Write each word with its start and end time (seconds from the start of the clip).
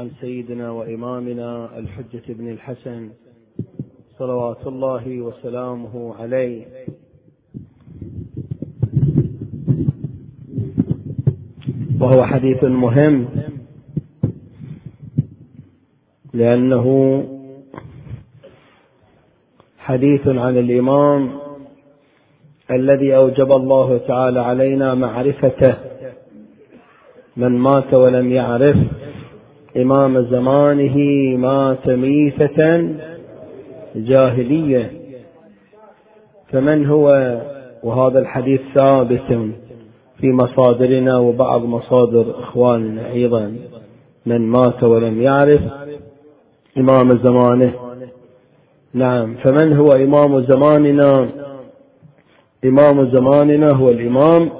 عن 0.00 0.10
سيدنا 0.20 0.70
وإمامنا 0.70 1.78
الحجة 1.78 2.22
بن 2.28 2.50
الحسن 2.50 3.10
صلوات 4.18 4.66
الله 4.66 5.20
وسلامه 5.20 6.14
عليه. 6.14 6.64
وهو 12.00 12.24
حديث 12.24 12.64
مهم 12.64 13.28
لأنه 16.34 16.86
حديث 19.78 20.28
عن 20.28 20.58
الإمام 20.58 21.30
الذي 22.70 23.16
أوجب 23.16 23.52
الله 23.52 23.98
تعالى 23.98 24.40
علينا 24.40 24.94
معرفته. 24.94 25.74
من 27.36 27.58
مات 27.58 27.94
ولم 27.94 28.32
يعرف 28.32 28.76
إمام 29.76 30.22
زمانه 30.22 30.96
مات 31.36 31.88
ميتة 31.88 32.88
جاهلية. 33.96 34.90
فمن 36.52 36.86
هو؟ 36.86 37.06
وهذا 37.82 38.18
الحديث 38.18 38.60
ثابت 38.78 39.52
في 40.20 40.32
مصادرنا 40.32 41.18
وبعض 41.18 41.64
مصادر 41.64 42.40
إخواننا 42.40 43.12
أيضا. 43.12 43.56
من 44.26 44.48
مات 44.48 44.82
ولم 44.82 45.22
يعرف 45.22 45.60
إمام 46.78 47.18
زمانه. 47.24 47.72
نعم. 48.94 49.34
فمن 49.34 49.72
هو 49.72 49.86
إمام 49.86 50.46
زماننا؟ 50.46 51.28
إمام 52.64 53.10
زماننا 53.16 53.74
هو 53.76 53.90
الإمام 53.90 54.50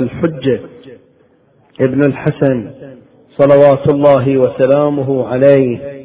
الحجة 0.00 0.60
ابن 1.80 2.00
الحسن. 2.00 2.70
صلوات 3.38 3.94
الله 3.94 4.38
وسلامه 4.38 5.26
عليه. 5.26 5.96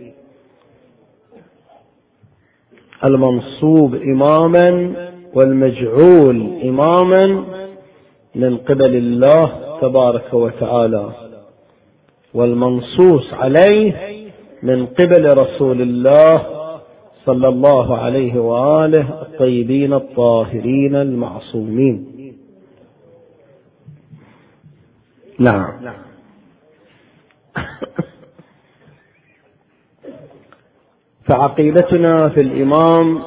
المنصوب 3.10 3.96
إماما 3.96 4.94
والمجعول 5.34 6.60
إماما 6.64 7.44
من 8.36 8.58
قبل 8.58 8.96
الله 8.96 9.78
تبارك 9.82 10.34
وتعالى. 10.34 11.12
والمنصوص 12.34 13.34
عليه 13.34 13.94
من 14.64 14.86
قبل 14.86 15.26
رسول 15.42 15.82
الله 15.82 16.32
صلى 17.26 17.48
الله 17.48 17.98
عليه 17.98 18.40
وآله 18.40 19.22
الطيبين 19.22 19.94
الطاهرين 19.94 20.96
المعصومين. 20.96 22.06
نعم. 25.40 26.11
فعقيدتنا 31.30 32.30
في 32.30 32.42
الإمام 32.42 33.22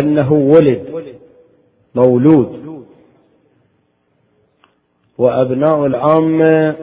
أنه 0.00 0.32
ولد 0.32 1.12
مولود. 1.94 2.66
وأبناء 5.18 5.86
العامة 5.86 6.76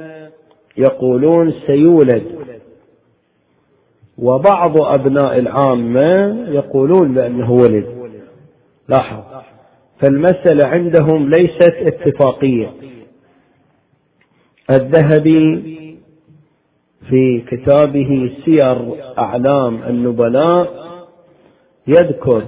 يقولون 0.77 1.53
سيولد. 1.67 2.23
وبعض 4.17 4.81
أبناء 4.81 5.39
العامة 5.39 6.37
يقولون 6.49 7.13
بأنه 7.13 7.51
ولد. 7.51 7.85
لاحظ. 8.89 9.23
فالمسألة 10.01 10.67
عندهم 10.67 11.29
ليست 11.29 11.73
اتفاقية. 11.81 12.73
الذهبي 14.69 15.73
في 17.09 17.41
كتابه 17.47 18.31
سير 18.45 18.77
أعلام 19.17 19.83
النبلاء 19.89 20.83
يذكر 21.87 22.43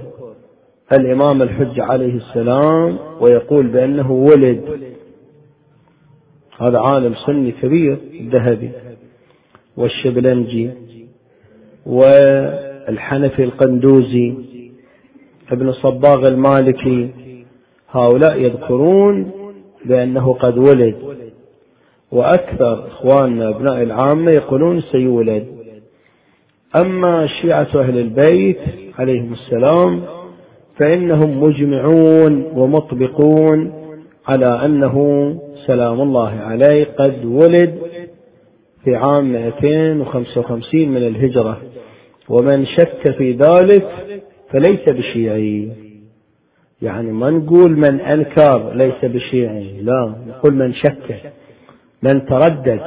الإمام 0.92 1.42
الحج 1.42 1.80
عليه 1.80 2.14
السلام 2.14 2.98
ويقول 3.20 3.66
بأنه 3.66 4.12
ولد. 4.12 4.60
هذا 6.58 6.78
عالم 6.78 7.14
سني 7.26 7.52
كبير 7.52 7.98
الذهبي 8.20 8.70
والشبلنجي 9.76 10.70
والحنفي 11.86 13.44
القندوزي 13.44 14.34
ابن 15.52 15.72
صباغ 15.72 16.22
المالكي 16.28 17.10
هؤلاء 17.90 18.40
يذكرون 18.40 19.30
بأنه 19.84 20.32
قد 20.32 20.58
ولد. 20.58 20.96
وأكثر 22.12 22.86
إخواننا 22.86 23.48
أبناء 23.48 23.82
العامة 23.82 24.32
يقولون 24.32 24.82
سيولد. 24.92 25.46
أما 26.84 27.26
شيعة 27.26 27.68
أهل 27.74 27.98
البيت 27.98 28.58
عليهم 28.98 29.32
السلام 29.32 30.02
فإنهم 30.78 31.40
مجمعون 31.40 32.42
ومطبقون 32.54 33.72
على 34.28 34.64
أنه 34.64 34.96
سلام 35.66 36.00
الله 36.00 36.30
عليه 36.30 36.84
قد 36.84 37.24
ولد 37.24 37.78
في 38.84 38.96
عام 38.96 39.32
255 39.32 40.88
من 40.88 41.06
الهجرة. 41.06 41.60
ومن 42.28 42.66
شك 42.66 43.16
في 43.18 43.32
ذلك 43.32 43.88
فليس 44.50 44.80
بشيعي. 44.88 45.68
يعني 46.82 47.12
ما 47.12 47.30
نقول 47.30 47.76
من 47.76 48.00
أنكر 48.00 48.72
ليس 48.74 49.04
بشيعي 49.04 49.80
لا 49.82 50.14
نقول 50.28 50.54
من 50.54 50.74
شك. 50.74 51.32
من 52.06 52.26
تردد. 52.26 52.80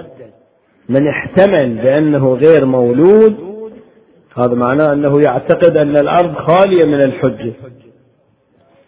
من 0.89 1.07
احتمل 1.07 1.75
بأنه 1.75 2.33
غير 2.33 2.65
مولود 2.65 3.35
هذا 4.37 4.53
معناه 4.53 4.93
أنه 4.93 5.21
يعتقد 5.27 5.77
أن 5.77 5.91
الأرض 5.91 6.35
خالية 6.35 6.85
من 6.85 7.03
الحجة. 7.03 7.53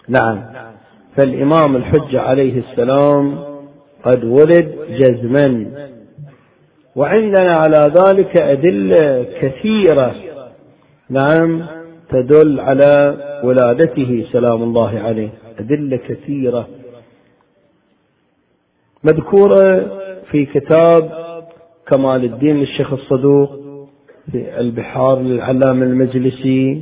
نعم. 0.08 0.44
فالإمام 1.18 1.76
الحجة 1.76 2.22
عليه 2.22 2.60
السلام 2.60 3.40
قد 4.04 4.24
ولد 4.24 4.76
جزما. 4.90 5.72
وعندنا 6.96 7.56
على 7.66 7.94
ذلك 8.06 8.42
أدلة 8.42 9.26
كثيرة. 9.42 10.16
نعم. 11.10 11.66
تدل 12.10 12.60
على 12.60 13.18
ولادته 13.44 14.26
سلام 14.32 14.64
الله 14.64 15.00
عليه. 15.00 15.30
أدلة 15.60 15.98
كثيرة. 15.98 16.68
مذكورة 19.04 20.01
في 20.32 20.46
كتاب 20.46 21.12
كمال 21.88 22.24
الدين 22.24 22.56
للشيخ 22.58 22.94
الصدوق 22.94 23.50
في 24.32 24.60
البحار 24.60 25.20
للعلامة 25.20 25.86
المجلسي 25.86 26.82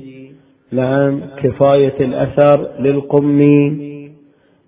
نعم 0.71 1.21
كفاية 1.43 1.95
الأثر 1.99 2.69
للقمي 2.79 3.89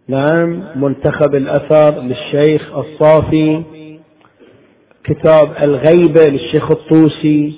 نعم 0.07 0.63
منتخب 0.75 1.35
الأثر 1.35 2.01
للشيخ 2.01 2.77
الصافي 2.77 3.61
كتاب 5.03 5.51
الغيبة 5.65 6.25
للشيخ 6.27 6.71
الطوسي. 6.71 7.53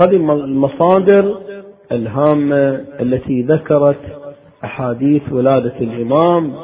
هذه 0.00 0.16
المصادر 0.44 1.38
الهامة 1.92 2.84
التي 3.00 3.42
ذكرت 3.42 4.00
أحاديث 4.64 5.22
ولادة 5.32 5.74
الإمام 5.80 6.54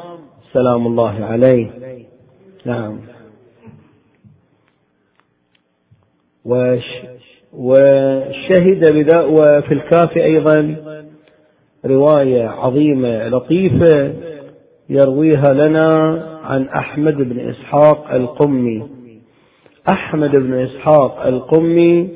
سلام 0.53 0.87
الله 0.87 1.25
عليه. 1.25 1.69
نعم 2.65 2.93
وش 2.93 3.15
وشهد 7.53 8.93
بذا 8.93 9.21
وفي 9.21 9.73
الكافي 9.73 10.23
أيضا 10.23 10.75
رواية 11.85 12.47
عظيمة 12.47 13.27
لطيفة 13.27 14.13
يرويها 14.89 15.53
لنا 15.53 15.89
عن 16.43 16.67
أحمد 16.67 17.17
بن 17.17 17.39
إسحاق 17.39 18.13
القمي. 18.13 18.83
أحمد 19.91 20.31
بن 20.31 20.53
إسحاق 20.53 21.25
القمي 21.25 22.09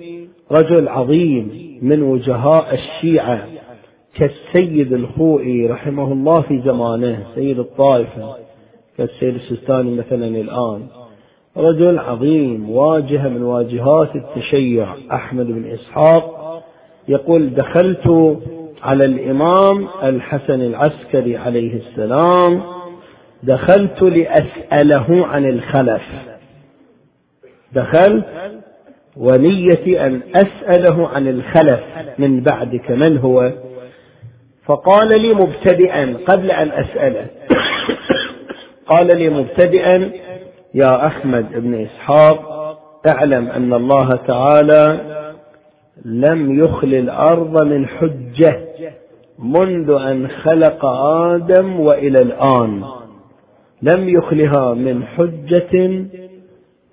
رجل 0.51 0.87
عظيم 0.87 1.51
من 1.81 2.01
وجهاء 2.01 2.73
الشيعة 2.73 3.47
كالسيد 4.15 4.93
الخوئي 4.93 5.67
رحمه 5.67 6.13
الله 6.13 6.41
في 6.41 6.61
زمانه 6.65 7.23
سيد 7.35 7.59
الطائفة 7.59 8.35
كالسيد 8.97 9.35
السستاني 9.35 9.95
مثلا 9.95 10.27
الآن. 10.27 10.81
رجل 11.59 11.99
عظيم 11.99 12.69
واجهة 12.69 13.27
من 13.27 13.43
واجهات 13.43 14.15
التشيع 14.15 14.87
أحمد 15.11 15.47
بن 15.47 15.71
إسحاق. 15.71 16.39
يقول 17.07 17.49
دخلت 17.53 18.37
على 18.83 19.05
الإمام 19.05 19.87
الحسن 20.03 20.61
العسكري 20.61 21.37
عليه 21.37 21.73
السلام 21.75 22.61
دخلت 23.43 24.01
لأسأله 24.01 25.27
عن 25.27 25.49
الخلف. 25.49 26.01
دخلت 27.73 28.25
ونيتي 29.17 30.05
أن 30.05 30.21
أسأله 30.35 31.07
عن 31.07 31.27
الخلف 31.27 31.79
من 32.17 32.43
بعدك 32.43 32.91
من 32.91 33.17
هو؟ 33.17 33.51
فقال 34.65 35.21
لي 35.21 35.33
مبتدئا 35.33 36.17
قبل 36.27 36.51
أن 36.51 36.71
أسأله. 36.71 37.27
قال 38.91 39.07
لي 39.17 39.29
مبتدئا 39.29 40.11
يا 40.73 41.07
أحمد 41.07 41.45
بن 41.55 41.73
إسحاق 41.73 42.59
اعلم 43.07 43.47
أن 43.47 43.73
الله 43.73 44.09
تعالى 44.27 44.99
لم 46.05 46.63
يخل 46.63 46.93
الأرض 46.93 47.63
من 47.65 47.87
حجة 47.87 48.69
منذ 49.39 49.91
أن 49.91 50.27
خلق 50.27 50.85
آدم 50.85 51.79
وإلى 51.79 52.17
الآن. 52.21 52.83
لم 53.81 54.09
يخلها 54.09 54.73
من 54.73 55.03
حجة 55.03 56.05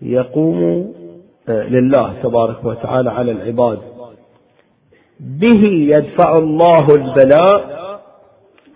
يقوم 0.03 0.93
آه، 1.49 1.63
لله 1.63 2.15
تبارك 2.23 2.65
وتعالى 2.65 3.11
على 3.11 3.33
العباد. 3.33 3.79
به 5.21 5.63
يدفع 5.65 6.33
الله 6.33 6.87
البلاء 6.97 7.77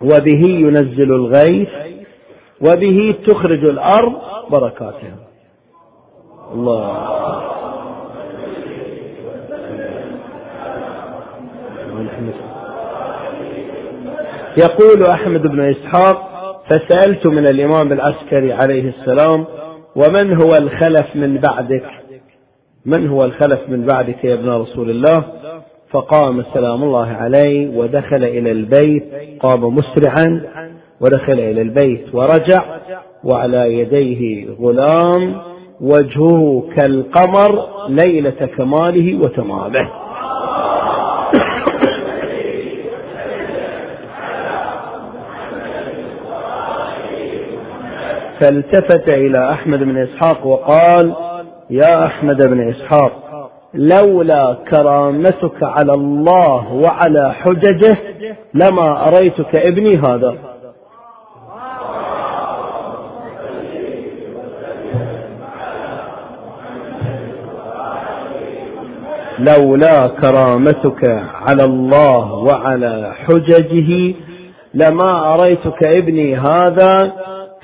وبه 0.01 0.41
ينزل 0.49 1.13
الغيث 1.13 1.69
وبه 2.61 3.15
تخرج 3.27 3.63
الأرض 3.71 4.13
بركاتها. 4.49 5.17
الله. 6.53 7.11
يقول 14.57 15.03
أحمد 15.09 15.41
بن 15.41 15.59
إسحاق 15.59 16.31
فسألت 16.69 17.27
من 17.27 17.47
الإمام 17.47 17.91
العسكري 17.91 18.53
عليه 18.53 18.89
السلام 18.89 19.45
ومن 19.95 20.41
هو 20.41 20.49
الخلف 20.59 21.15
من 21.15 21.37
بعدك؟ 21.37 21.85
من 22.85 23.07
هو 23.07 23.19
الخلف 23.23 23.59
من 23.67 23.85
بعدك 23.85 24.23
يا 24.23 24.33
ابن 24.33 24.49
رسول 24.49 24.89
الله؟ 24.89 25.23
فقام 25.89 26.43
سلام 26.53 26.83
الله 26.83 27.07
عليه 27.07 27.77
ودخل 27.77 28.23
إلى 28.23 28.51
البيت 28.51 29.03
قام 29.39 29.75
مسرعا 29.75 30.41
ودخل 31.01 31.33
إلى 31.33 31.61
البيت 31.61 32.15
ورجع 32.15 32.63
وعلى 33.23 33.79
يديه 33.79 34.47
غلام 34.61 35.35
وجهه 35.81 36.63
كالقمر 36.75 37.65
ليلة 37.89 38.49
كماله 38.57 39.19
وتمامه. 39.19 39.89
فالتفت 48.39 49.13
إلى 49.13 49.51
أحمد 49.51 49.79
بن 49.79 49.97
إسحاق 49.97 50.47
وقال 50.47 51.15
يا 51.69 52.05
أحمد 52.05 52.47
بن 52.47 52.69
إسحاق 52.69 53.11
لولا 53.73 54.57
كرامتك 54.71 55.63
على 55.63 55.91
الله 55.91 56.73
وعلى 56.73 57.33
حججه 57.33 57.97
لما 58.53 59.07
أريتك 59.07 59.55
ابني 59.55 59.97
هذا. 59.97 60.50
لولا 69.49 70.07
كرامتك 70.07 71.03
على 71.33 71.63
الله 71.63 72.33
وعلى 72.33 73.13
حججه 73.15 74.15
لما 74.73 75.33
أريتك 75.33 75.87
ابني 75.87 76.35
هذا 76.35 77.13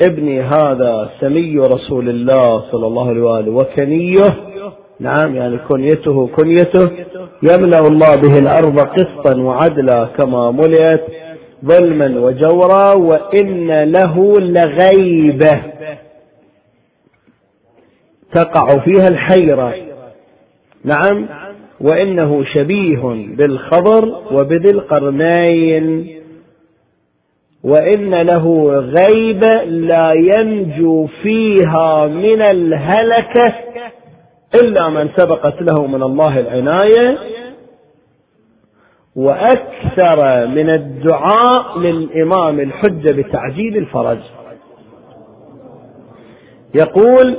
ابني 0.01 0.41
هذا 0.41 1.09
سمي 1.21 1.59
رسول 1.59 2.09
الله 2.09 2.63
صلى 2.71 2.87
الله 2.87 3.09
عليه 3.09 3.21
وآله 3.21 3.51
وكنيه. 3.51 4.37
نعم 4.99 5.35
يعني 5.35 5.57
كنيته 5.57 6.27
كنيته. 6.27 6.91
يملأ 7.43 7.79
الله 7.79 8.15
به 8.15 8.39
الأرض 8.39 8.79
قسطا 8.79 9.37
وعدلا 9.37 10.05
كما 10.05 10.51
ملئت 10.51 11.03
ظلما 11.65 12.19
وجورا 12.19 12.93
وإن 12.93 13.83
له 13.83 14.33
لغيبة. 14.39 15.61
تقع 18.33 18.67
فيها 18.79 19.07
الحيرة. 19.07 19.73
نعم. 20.83 21.27
وإنه 21.81 22.43
شبيه 22.43 23.01
بالخضر 23.37 24.21
وبذي 24.31 24.69
القرنين. 24.71 26.17
وإن 27.63 28.15
له 28.15 28.69
غيبة 28.79 29.63
لا 29.63 30.13
ينجو 30.13 31.07
فيها 31.23 32.07
من 32.07 32.41
الهلكة 32.41 33.53
إلا 34.63 34.89
من 34.89 35.09
سبقت 35.17 35.61
له 35.61 35.87
من 35.87 36.03
الله 36.03 36.39
العناية. 36.39 37.17
وأكثر 39.15 40.47
من 40.47 40.69
الدعاء 40.69 41.79
للإمام 41.79 42.59
الحجة 42.59 43.13
بتعجيل 43.13 43.77
الفرج. 43.77 44.19
يقول 46.75 47.37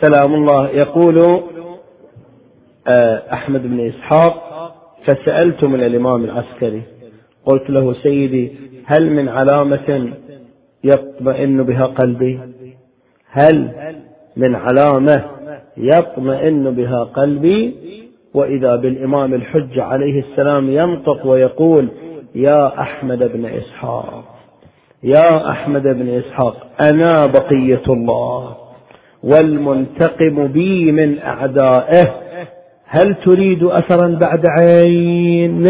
سلام 0.00 0.34
الله 0.34 0.68
يقول 0.68 1.42
أحمد 3.32 3.62
بن 3.62 3.80
إسحاق 3.86 4.42
فسألت 5.04 5.64
من 5.64 5.80
الإمام 5.84 6.24
العسكري 6.24 6.82
قلت 7.46 7.70
له 7.70 7.94
سيدي 8.02 8.52
هل 8.86 9.10
من 9.10 9.28
علامة 9.28 10.12
يطمئن 10.84 11.62
بها 11.62 11.86
قلبي؟ 11.86 12.40
هل 13.30 13.70
من 14.36 14.54
علامة 14.54 15.24
يطمئن 15.76 16.70
بها 16.74 17.04
قلبي؟ 17.04 17.74
وإذا 18.34 18.76
بالإمام 18.76 19.34
الحج 19.34 19.78
عليه 19.78 20.20
السلام 20.20 20.70
ينطق 20.70 21.26
ويقول 21.26 21.88
يا 22.34 22.80
أحمد 22.80 23.18
بن 23.18 23.44
إسحاق 23.46 24.24
يا 25.02 25.50
أحمد 25.50 25.82
بن 25.82 26.08
إسحاق 26.08 26.66
أنا 26.92 27.26
بقية 27.26 27.82
الله 27.88 28.56
والمنتقم 29.22 30.46
بي 30.46 30.92
من 30.92 31.18
أعدائه 31.18 32.14
هل 32.88 33.14
تريد 33.24 33.64
أثرا 33.64 34.18
بعد 34.22 34.44
عين؟ 34.60 35.66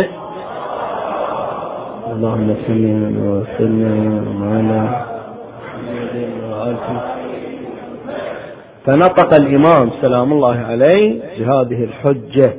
اللهم 2.13 2.55
صل 2.67 2.85
وسلم 3.19 4.43
على 4.43 5.07
فنطق 8.87 9.41
الإمام 9.41 9.91
سلام 10.01 10.33
الله 10.33 10.57
عليه 10.57 11.21
بهذه 11.39 11.85
الحجة. 11.85 12.55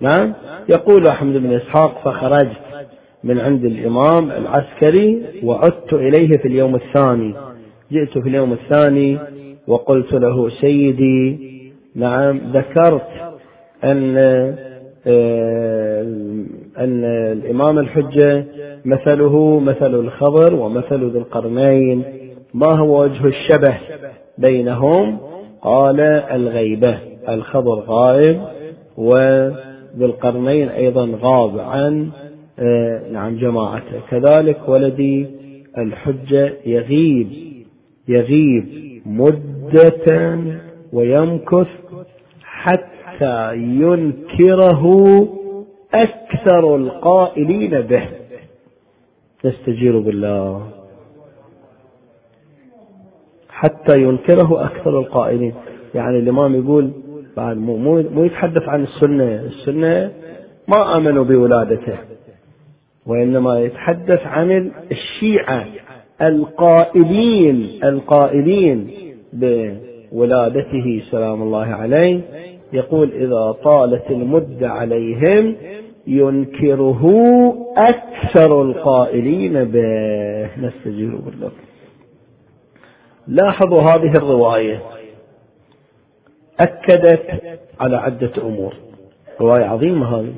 نعم؟ 0.00 0.32
يقول 0.68 1.06
أحمد 1.08 1.36
بن 1.36 1.52
إسحاق 1.52 2.00
فخرجت 2.04 2.60
من 3.24 3.40
عند 3.40 3.64
الإمام 3.64 4.30
العسكري 4.30 5.22
وعدت 5.42 5.92
إليه 5.92 6.30
في 6.42 6.48
اليوم 6.48 6.74
الثاني. 6.74 7.34
جئت 7.92 8.18
في 8.18 8.28
اليوم 8.28 8.52
الثاني 8.52 9.18
وقلت 9.68 10.12
له 10.12 10.50
سيدي 10.60 11.38
نعم 11.94 12.40
ذكرت 12.52 13.33
أن 13.84 14.16
آه، 15.06 16.02
أن 16.78 17.04
الإمام 17.32 17.78
الحجة 17.78 18.44
مثله 18.84 19.60
مثل 19.60 19.94
الخضر 19.94 20.54
ومثل 20.54 21.10
ذي 21.10 21.18
القرنين. 21.18 22.04
ما 22.54 22.78
هو 22.78 23.02
وجه 23.02 23.26
الشبه 23.26 23.76
بينهم؟ 24.38 25.18
قال 25.62 26.00
الغيبة. 26.00 26.98
الخضر 27.28 27.74
غائب 27.80 28.40
وذي 28.96 30.04
القرنين 30.04 30.68
أيضا 30.68 31.18
غاب 31.22 31.58
عن 31.58 32.08
آه، 32.58 33.00
نعم 33.12 33.36
جماعته. 33.36 34.00
كذلك 34.10 34.68
ولدي 34.68 35.26
الحجة 35.78 36.52
يغيب 36.66 37.28
يغيب 38.08 38.64
مدة 39.06 40.38
ويمكث 40.92 41.66
حتى 42.42 42.93
ينكره 43.52 44.84
أكثر 45.94 46.76
القائلين 46.76 47.80
به. 47.80 48.08
نستجير 49.44 49.98
بالله. 49.98 50.68
حتى 53.48 54.02
ينكره 54.02 54.64
أكثر 54.64 54.98
القائلين. 54.98 55.54
يعني 55.94 56.18
الإمام 56.18 56.54
يقول 56.54 56.90
بعد 57.36 57.56
مو, 57.56 57.76
مو 58.02 58.24
يتحدث 58.24 58.68
عن 58.68 58.82
السنة. 58.82 59.24
السنة 59.24 60.10
ما 60.68 60.96
آمنوا 60.96 61.24
بولادته. 61.24 61.98
وإنما 63.06 63.60
يتحدث 63.60 64.26
عن 64.26 64.70
الشيعة. 64.90 65.66
القائلين 66.22 67.80
القائلين 67.84 68.90
بولادته. 69.32 71.02
سلام 71.10 71.42
الله 71.42 71.66
عليه. 71.66 72.20
يقول 72.74 73.12
إذا 73.12 73.52
طالت 73.64 74.10
المدة 74.10 74.68
عليهم 74.68 75.56
ينكره 76.06 77.02
أكثر 77.76 78.62
القائلين 78.62 79.64
به. 79.64 80.48
نستجير 80.66 81.16
بالله. 81.16 81.50
لاحظوا 83.28 83.82
هذه 83.82 84.12
الرواية. 84.18 84.82
أكدت 86.60 87.42
على 87.80 87.96
عدة 87.96 88.32
أمور. 88.42 88.74
رواية 89.40 89.64
عظيمة 89.64 90.20
هذه. 90.20 90.32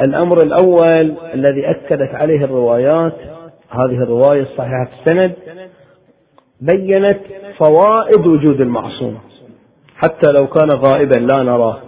الأمر 0.00 0.36
الأول 0.42 1.14
الذي 1.34 1.70
أكدت 1.70 2.14
عليه 2.14 2.44
الروايات 2.44 3.16
هذه 3.70 4.02
الرواية 4.02 4.42
الصحيحة 4.42 4.84
في 4.84 4.92
السند 5.00 5.32
بينت 6.60 7.20
فوائد 7.58 8.26
وجود 8.26 8.60
المعصوم 8.60 9.18
حتى 10.02 10.32
لو 10.38 10.46
كان 10.46 10.68
غائبا 10.70 11.18
لا 11.18 11.42
نراه 11.42 11.78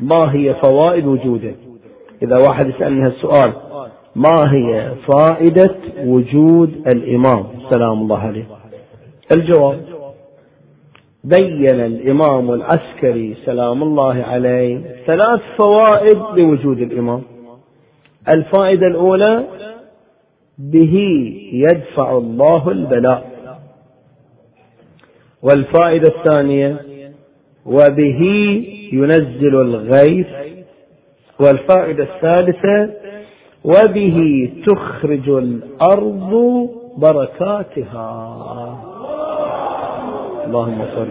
ما 0.00 0.34
هي 0.34 0.54
فوائد 0.54 1.06
وجوده. 1.06 1.54
إذا 2.22 2.38
واحد 2.48 2.68
يسألني 2.68 3.02
هالسؤال 3.06 3.52
ما 4.16 4.52
هي 4.54 4.94
فائدة 5.12 5.74
وجود 6.04 6.70
الإمام؟ 6.94 7.46
سلام 7.70 8.00
الله 8.02 8.18
عليه. 8.18 8.44
الجواب 9.36 9.80
بين 11.24 11.80
الإمام 11.80 12.50
العسكري 12.50 13.36
سلام 13.44 13.82
الله 13.82 14.22
عليه 14.22 14.80
ثلاث 15.06 15.40
فوائد 15.58 16.18
لوجود 16.36 16.78
الإمام. 16.78 17.22
الفائدة 18.34 18.86
الأولى 18.86 19.44
به 20.58 20.94
يدفع 21.52 22.16
الله 22.16 22.68
البلاء. 22.68 23.32
والفائدة 25.42 26.08
الثانية 26.08 26.91
وبه 27.66 28.20
ينزل 28.92 29.60
الغيث 29.60 30.26
والفائدة 31.40 32.04
الثالثة 32.04 32.90
وبه 33.64 34.48
تخرج 34.66 35.28
الأرض 35.28 36.32
بركاتها. 36.96 38.08
اللهم 40.46 40.84
صل. 40.94 41.08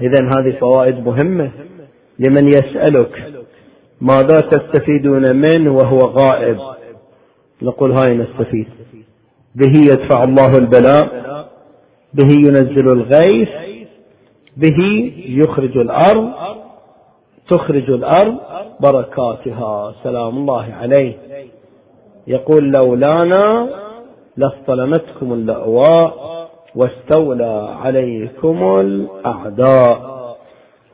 إذا 0.00 0.30
هذه 0.36 0.58
فوائد 0.60 1.06
مهمة. 1.06 1.50
لمن 2.18 2.48
يسألك 2.48 3.44
ماذا 4.00 4.36
تستفيدون 4.36 5.36
منه 5.36 5.72
وهو 5.72 5.98
غائب؟ 5.98 6.58
نقول 7.62 7.92
هاي 7.92 8.16
نستفيد. 8.16 8.66
به 9.54 9.72
يدفع 9.92 10.22
الله 10.22 10.58
البلاء 10.58 11.24
به 12.14 12.28
ينزل 12.46 12.88
الغيث 12.92 13.48
به 14.56 15.12
يخرج 15.26 15.78
الأرض 15.78 16.30
تخرج 17.50 17.90
الأرض 17.90 18.36
بركاتها. 18.80 19.94
سلام 20.02 20.36
الله 20.38 20.74
عليه. 20.80 21.12
يقول 22.26 22.72
لولانا 22.72 23.68
لاصطلمتكم 24.36 25.32
اللأواء 25.32 26.14
واستولى 26.76 27.76
عليكم 27.82 28.80
الأعداء. 28.80 30.14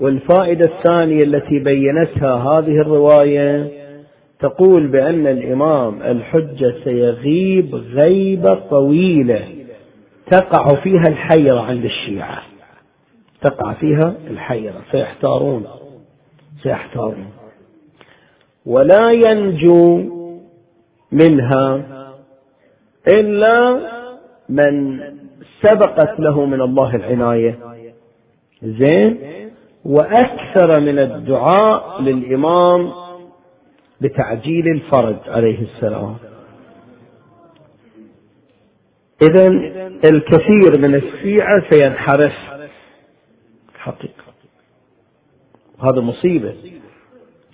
والفائدة 0.00 0.71
الثانية 0.73 1.21
التي 1.25 1.59
بينتها 1.59 2.35
هذه 2.37 2.81
الرواية 2.81 3.80
تقول 4.41 4.87
بأن 4.87 5.27
الإمام 5.27 6.03
الحجة 6.03 6.75
سيغيب 6.85 7.75
غيبة 7.75 8.55
طويلة 8.71 9.49
تقع 10.31 10.67
فيها 10.83 11.05
الحيرة 11.09 11.61
عند 11.61 11.85
الشيعة. 11.85 12.43
تقع 13.43 13.73
فيها 13.73 14.15
الحيرة 14.31 14.81
سيحتارون 14.93 15.67
سيحتارون. 16.63 17.27
ولا 18.67 19.13
ينجو 19.13 20.03
منها 21.13 21.83
إلا 23.15 23.81
من 24.49 25.01
سبقت 25.63 26.21
له 26.21 26.45
من 26.45 26.61
الله 26.61 26.97
العناية. 26.97 27.59
زين؟ 28.63 29.19
وأكثر 29.85 30.81
من 30.81 30.99
الدعاء 30.99 32.03
للإمام 32.03 32.93
بتعجيل 34.00 34.69
الفرج 34.69 35.16
عليه 35.26 35.62
السلام. 35.62 36.16
إذا 39.23 39.49
الكثير 40.12 40.78
من 40.78 40.95
الشيعة 40.95 41.71
سينحرف. 41.71 42.33
حقيقة. 43.75 44.25
هذا 45.80 46.00
مصيبة 46.00 46.54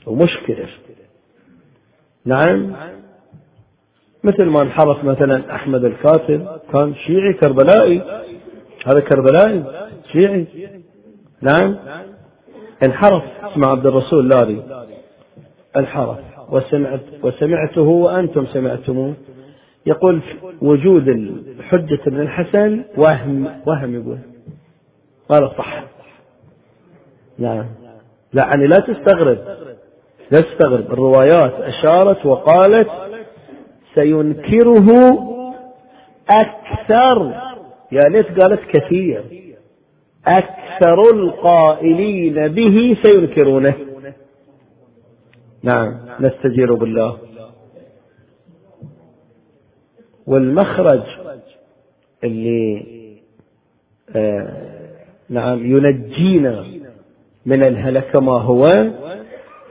ومشكلة. 0.07 0.69
نعم. 2.25 2.77
مثل 4.25 4.45
ما 4.45 4.63
انحرف 4.63 5.05
مثلا 5.05 5.55
أحمد 5.55 5.85
الكاتب 5.85 6.61
كان 6.73 6.95
شيعي 6.95 7.33
كربلائي. 7.33 8.03
هذا 8.87 9.01
كربلائي 9.01 9.65
شيعي. 10.13 10.47
نعم. 11.41 11.77
انحرف 12.87 13.23
اسمه 13.43 13.69
عبد 13.69 13.87
الرسول 13.87 14.29
لاري. 14.29 14.87
انحرف. 15.77 16.36
وسمعت 16.51 17.01
وسمعته 17.23 17.83
وأنتم 17.83 18.47
سمعتموه. 18.47 19.15
يقول 19.87 20.21
وجود 20.63 21.09
الحجة 21.09 22.01
بن 22.07 22.21
الحسن 22.21 22.83
وهم 22.97 23.49
وهم 23.67 23.95
يقول. 23.95 24.19
قال 25.29 25.51
صح. 25.59 25.85
نعم. 27.39 27.67
يعني 28.35 28.67
لا 28.67 28.77
تستغرب. 28.77 29.39
لا 30.31 30.41
تستغرب. 30.41 30.93
الروايات 30.93 31.55
أشارت 31.61 32.27
وقالت 32.27 32.89
سينكره 33.95 34.87
أكثر. 36.31 37.33
يا 37.93 38.09
ليت 38.11 38.41
قالت؟ 38.41 38.61
كثير. 38.73 39.23
أكثر 40.29 41.01
القائلين 41.15 42.49
به 42.49 42.97
سينكرونه. 43.03 43.75
نعم. 45.63 45.99
نستجير 46.21 46.75
بالله. 46.75 47.19
والمخرج 50.27 51.03
اللي 52.25 52.87
آه 54.17 54.67
نعم 55.29 55.67
ينجينا 55.67 56.65
من 57.47 57.67
الهلكة 57.67 58.21
ما 58.21 58.33
هو؟ 58.41 58.67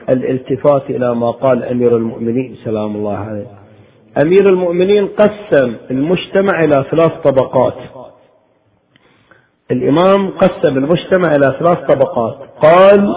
الالتفات 0.08 0.90
إلى 0.90 1.14
ما 1.14 1.30
قال 1.30 1.64
أمير 1.64 1.96
المؤمنين 1.96 2.56
سلام 2.64 2.96
الله 2.96 3.16
عليه. 3.16 3.46
أمير 4.22 4.48
المؤمنين 4.48 5.06
قسم 5.06 5.76
المجتمع 5.90 6.58
إلى 6.64 6.84
ثلاث 6.90 7.12
طبقات. 7.24 7.74
الإمام 9.70 10.30
قسم 10.30 10.78
المجتمع 10.78 11.28
إلى 11.36 11.56
ثلاث 11.58 11.78
طبقات. 11.78 12.38
قال 12.62 13.14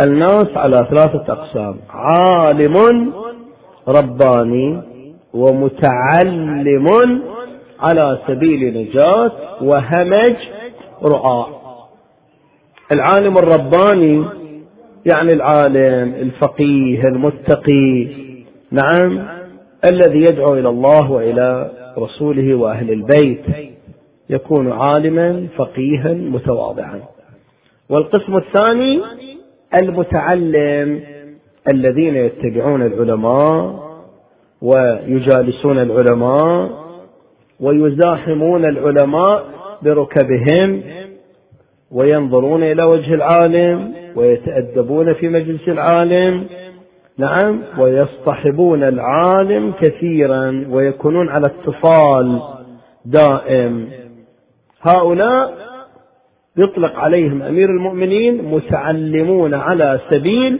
الناس 0.00 0.46
على 0.56 0.86
ثلاثة 0.90 1.32
أقسام. 1.32 1.76
عالم 1.90 2.74
رباني 3.88 4.82
ومتعلم 5.34 6.86
على 7.80 8.18
سبيل 8.26 8.78
نجاة 8.78 9.32
وهمج 9.62 10.36
رعاة 11.02 11.46
العالم 12.94 13.34
الرباني 13.38 14.24
يعني 15.14 15.28
العالم 15.32 16.14
الفقيه 16.14 17.08
المتقي. 17.08 18.08
نعم 18.70 19.26
الذي 19.92 20.20
يدعو 20.20 20.54
إلى 20.54 20.68
الله 20.68 21.10
وإلى 21.10 21.70
رسوله 21.98 22.54
وأهل 22.54 22.90
البيت. 22.90 23.44
يكون 24.30 24.72
عالما 24.72 25.46
فقيها 25.56 26.12
متواضعا. 26.12 27.00
والقسم 27.88 28.36
الثاني 28.36 29.00
المتعلم 29.82 31.00
الذين 31.74 32.16
يتبعون 32.16 32.82
العلماء 32.82 33.84
ويجالسون 34.62 35.78
العلماء 35.78 36.70
ويزاحمون 37.60 38.64
العلماء 38.64 39.44
بركبهم 39.82 40.82
وينظرون 41.92 42.62
إلى 42.62 42.82
وجه 42.82 43.14
العالم 43.14 43.94
ويتأدبون 44.16 45.12
في 45.12 45.28
مجلس 45.28 45.68
العالم. 45.68 46.46
نعم 47.18 47.62
ويصطحبون 47.78 48.82
العالم 48.82 49.72
كثيرا 49.80 50.66
ويكونون 50.70 51.28
على 51.28 51.44
اتصال 51.46 52.40
دائم. 53.04 53.88
هؤلاء 54.82 55.54
يطلق 56.56 56.98
عليهم 56.98 57.42
أمير 57.42 57.70
المؤمنين 57.70 58.44
متعلمون 58.44 59.54
على 59.54 60.00
سبيل 60.10 60.58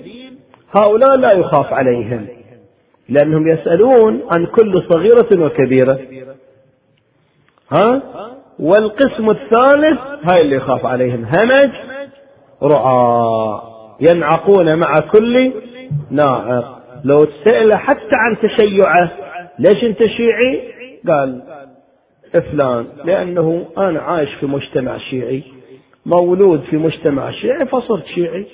هؤلاء 0.76 1.16
لا 1.16 1.32
يخاف 1.32 1.72
عليهم 1.72 2.26
لأنهم 3.08 3.48
يسألون 3.48 4.22
عن 4.32 4.46
كل 4.46 4.82
صغيرة 4.92 5.46
وكبيرة. 5.46 5.98
ها؟ 7.72 8.02
والقسم 8.58 9.30
الثالث 9.30 9.98
هاي 10.30 10.42
اللي 10.42 10.56
يخاف 10.56 10.86
عليهم 10.86 11.24
همج 11.24 11.70
رعاة 12.62 13.62
ينعقون 14.00 14.74
مع 14.74 14.94
كل 15.12 15.52
ناعق 16.10 16.82
لو 17.04 17.16
تسأل 17.16 17.76
حتى 17.76 18.16
عن 18.16 18.36
تشيعه 18.38 19.12
ليش 19.58 19.84
انت 19.84 20.04
شيعي؟ 20.06 20.60
قال 21.08 21.42
فلان 22.32 22.86
لأنه 23.04 23.66
أنا 23.78 24.00
عايش 24.00 24.34
في 24.34 24.46
مجتمع 24.46 24.98
شيعي. 24.98 25.42
مولود 26.06 26.60
في 26.60 26.76
مجتمع 26.76 27.30
شيعي 27.30 27.66
فصرت 27.66 28.06
شيعي. 28.06 28.46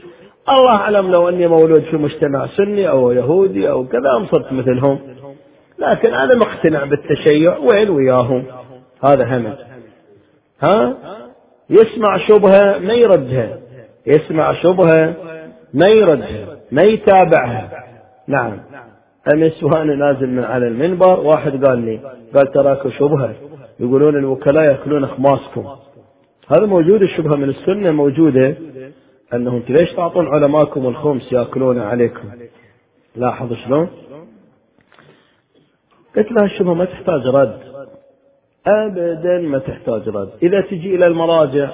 الله 0.49 0.77
أعلم 0.77 1.13
لو 1.13 1.29
أني 1.29 1.47
مولود 1.47 1.83
في 1.83 1.97
مجتمع 1.97 2.47
سني 2.57 2.89
أو 2.89 3.13
يهودي 3.13 3.71
أو 3.71 3.87
كذا 3.87 4.27
صرت 4.33 4.53
مثلهم. 4.53 4.99
لكن 5.79 6.15
أنا 6.15 6.37
مقتنع 6.37 6.85
بالتشيع 6.85 7.57
وين 7.59 7.91
وياهم؟ 7.91 8.45
هذا 9.05 9.25
همل 9.25 9.57
ها؟ 10.63 10.95
يسمع 11.71 12.19
شبهة 12.29 12.79
ما 12.79 12.95
يردها. 12.95 13.59
يسمع 14.07 14.55
شبهة 14.55 15.15
ما 15.75 15.91
يردها 15.91 16.57
ما 16.73 16.83
يتابعها. 16.83 17.71
نعم. 18.29 18.59
أمس 19.35 19.63
وأنا 19.63 19.95
نازل 19.95 20.27
من 20.27 20.45
على 20.45 20.69
المنبر 20.69 21.21
واحد 21.21 21.65
قال 21.65 21.79
لي 21.79 22.01
قال 22.35 22.53
تراك 22.53 22.89
شبهة؟ 22.89 23.35
يقولون 23.81 24.17
الوكلاء 24.17 24.65
يأكلون 24.65 25.05
أخماسكم 25.05 25.67
هذا 26.51 26.67
موجود 26.67 27.03
الشبهة 27.03 27.37
من 27.37 27.49
السنة؟ 27.49 27.91
موجودة. 27.91 28.57
أنه 29.35 29.57
أنت 29.57 29.71
ليش 29.71 29.93
تعطون 29.93 30.27
علماءكم 30.27 30.87
الخمس 30.87 31.33
يأكلون 31.33 31.79
عليكم. 31.79 32.29
لاحظ 33.17 33.53
شلون؟ 33.53 33.89
قلت 36.17 36.33
لها 36.33 36.45
الشبهة 36.45 36.75
ما 36.75 36.85
تحتاج 36.85 37.27
رد. 37.27 37.61
أبدا 38.67 39.39
ما 39.39 39.59
تحتاج 39.59 40.09
رد. 40.09 40.31
إذا 40.43 40.61
تجي 40.61 40.95
إلى 40.95 41.07
المراجع 41.07 41.71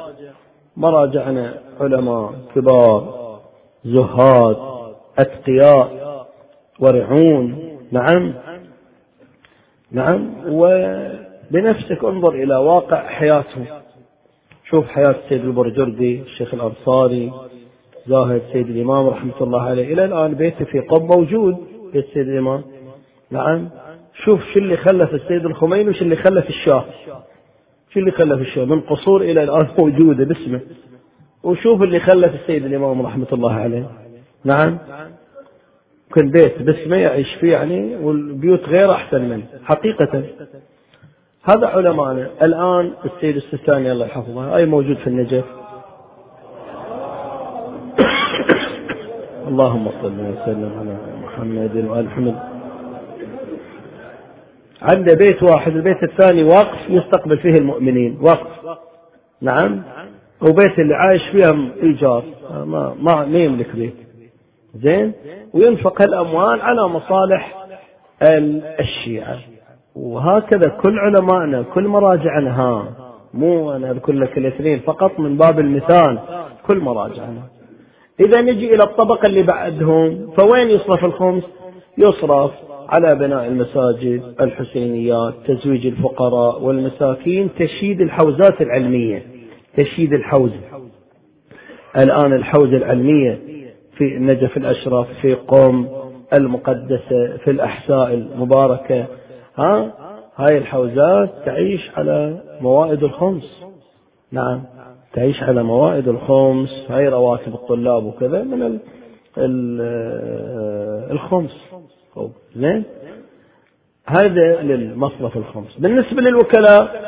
مراجعنا 0.77 1.55
علماء 1.81 2.33
كبار 2.55 3.15
زهاد 3.85 4.57
أتقياء 5.19 6.27
ورعون. 6.81 7.79
نعم. 7.93 8.35
نعم. 9.93 10.31
وبنفسك 10.47 12.05
انظر 12.05 12.35
إلى 12.35 12.57
واقع 12.57 13.07
حياتهم. 13.07 13.67
شوف 14.71 14.87
حياة 14.87 15.15
السيد 15.25 15.45
البرجردي 15.45 16.21
الشيخ 16.21 16.55
الأنصاري 16.55 17.33
زاهد 18.07 18.43
سيد 18.53 18.69
الإمام 18.69 19.07
رحمة 19.07 19.41
الله 19.41 19.63
عليه. 19.63 19.93
إلى 19.93 20.05
الآن 20.05 20.35
بيته 20.35 20.65
في 20.65 20.81
قم 20.81 21.07
موجود 21.17 21.57
بيت 21.93 22.05
السيد 22.05 22.29
الإمام. 22.29 22.63
نعم. 23.31 23.69
شوف 24.25 24.41
شو 24.53 24.59
اللي 24.59 24.77
خلف 24.77 25.15
السيد 25.15 25.47
الخميني 25.47 25.91
وش 25.91 26.03
اللي 26.03 26.17
خلف 26.17 26.49
الشاه. 26.49 26.85
شو 27.93 28.01
اللي 28.01 28.11
خلف 28.11 28.41
الشاه؟ 28.41 28.65
من 28.65 28.81
قصور 28.81 29.23
إلى 29.23 29.43
الآن 29.43 29.69
موجودة 29.79 30.25
باسمه. 30.25 30.61
وشوف 31.43 31.83
اللي 31.83 32.01
خلف 32.01 32.35
السيد 32.35 32.65
الإمام 32.65 33.03
رحمة 33.03 33.27
الله 33.33 33.53
عليه. 33.53 33.91
نعم. 34.45 34.79
كل 36.15 36.31
بيت 36.31 36.63
باسمه 36.63 36.97
يعيش 36.97 37.35
فيه 37.41 37.53
يعني 37.53 37.97
والبيوت 37.97 38.61
غير 38.61 38.93
أحسن 38.93 39.23
منه 39.23 39.45
حقيقة. 39.65 40.23
هذا 41.49 41.67
علماءنا. 41.67 42.31
الآن 42.43 42.93
السيد 43.05 43.37
السيستاني 43.37 43.93
الله 43.93 44.07
يحفظه. 44.07 44.57
أي 44.57 44.67
موجود 44.67 44.97
في 44.97 45.07
النجف؟ 45.07 45.45
اللهم 49.49 49.89
صل 50.03 50.21
وسلم 50.21 50.73
على 50.79 50.97
محمد 51.23 51.85
وآل 51.85 52.05
محمد. 52.05 52.37
عنده 54.83 55.15
بيت 55.15 55.43
واحد 55.43 55.73
البيت 55.73 56.03
الثاني 56.03 56.45
وقف 56.45 56.79
يستقبل 56.89 57.39
فيه 57.39 57.55
المؤمنين. 57.61 58.19
وقف 58.23 58.79
نعم. 59.41 59.83
وبيت 60.41 60.79
اللي 60.79 60.95
عايش 60.95 61.23
فيها 61.23 61.69
إيجار. 61.83 62.25
ما 62.51 62.95
ما 63.01 63.25
ما 63.25 63.39
يملك 63.39 63.77
بيت. 63.77 63.95
زين؟ 64.75 65.13
وينفق 65.55 66.03
الأموال 66.03 66.61
على 66.61 66.89
مصالح 66.89 67.67
الشيعة. 68.81 69.39
وهكذا 69.97 70.77
كل 70.83 70.99
علمائنا 70.99 71.63
كل 71.75 71.89
مراجعنا 71.89 72.61
ها 72.61 72.85
مو 73.35 73.73
أنا 73.73 73.91
أذكر 73.91 74.13
لك 74.13 74.39
الاثنين 74.39 74.81
فقط 74.81 75.21
من 75.21 75.37
باب 75.37 75.59
المثال 75.61 76.19
كل 76.67 76.79
مراجعنا. 76.79 77.43
إذا 78.21 78.41
نجي 78.41 78.75
إلى 78.75 78.81
الطبقة 78.87 79.27
اللي 79.27 79.43
بعدهم 79.43 80.31
فوين 80.39 80.71
يصرف 80.71 81.05
الخمس؟ 81.05 81.43
يصرف 81.99 82.51
على 82.89 83.19
بناء 83.19 83.47
المساجد 83.47 84.23
الحسينيات 84.41 85.35
تزويج 85.47 85.87
الفقراء 85.87 86.63
والمساكين 86.63 87.51
تشييد 87.59 88.01
الحوزات 88.01 88.61
العلمية. 88.61 89.23
تشييد 89.77 90.13
الحوزة 90.13 90.61
الآن 92.05 92.33
الحوزة 92.33 92.77
العلمية 92.77 93.39
في 93.97 94.05
النجف 94.17 94.57
الأشرف 94.57 95.07
في 95.23 95.35
قم 95.35 95.87
المقدسة 96.39 97.37
في 97.45 97.51
الأحساء 97.51 98.15
المباركة. 98.15 99.07
ها؟ 99.57 99.93
هاي 100.37 100.59
الحوزات 100.59 101.31
تعيش 101.47 101.91
على 101.97 102.41
موائد 102.61 103.05
الخمس. 103.05 103.65
نعم. 104.33 104.63
تعيش 105.13 105.43
على 105.43 105.63
موائد 105.63 106.09
الخمس. 106.09 106.71
هاي 106.89 107.09
رواتب 107.09 107.55
الطلاب 107.55 108.05
وكذا 108.05 108.43
من 108.43 108.63
ال 108.63 108.79
ال 109.39 109.81
الخمس. 111.11 111.51
زين؟ 112.57 112.85
هذا 114.07 114.63
للمصرف 114.63 115.37
الخمس. 115.37 115.79
بالنسبة 115.79 116.23
للوكلاء 116.23 117.07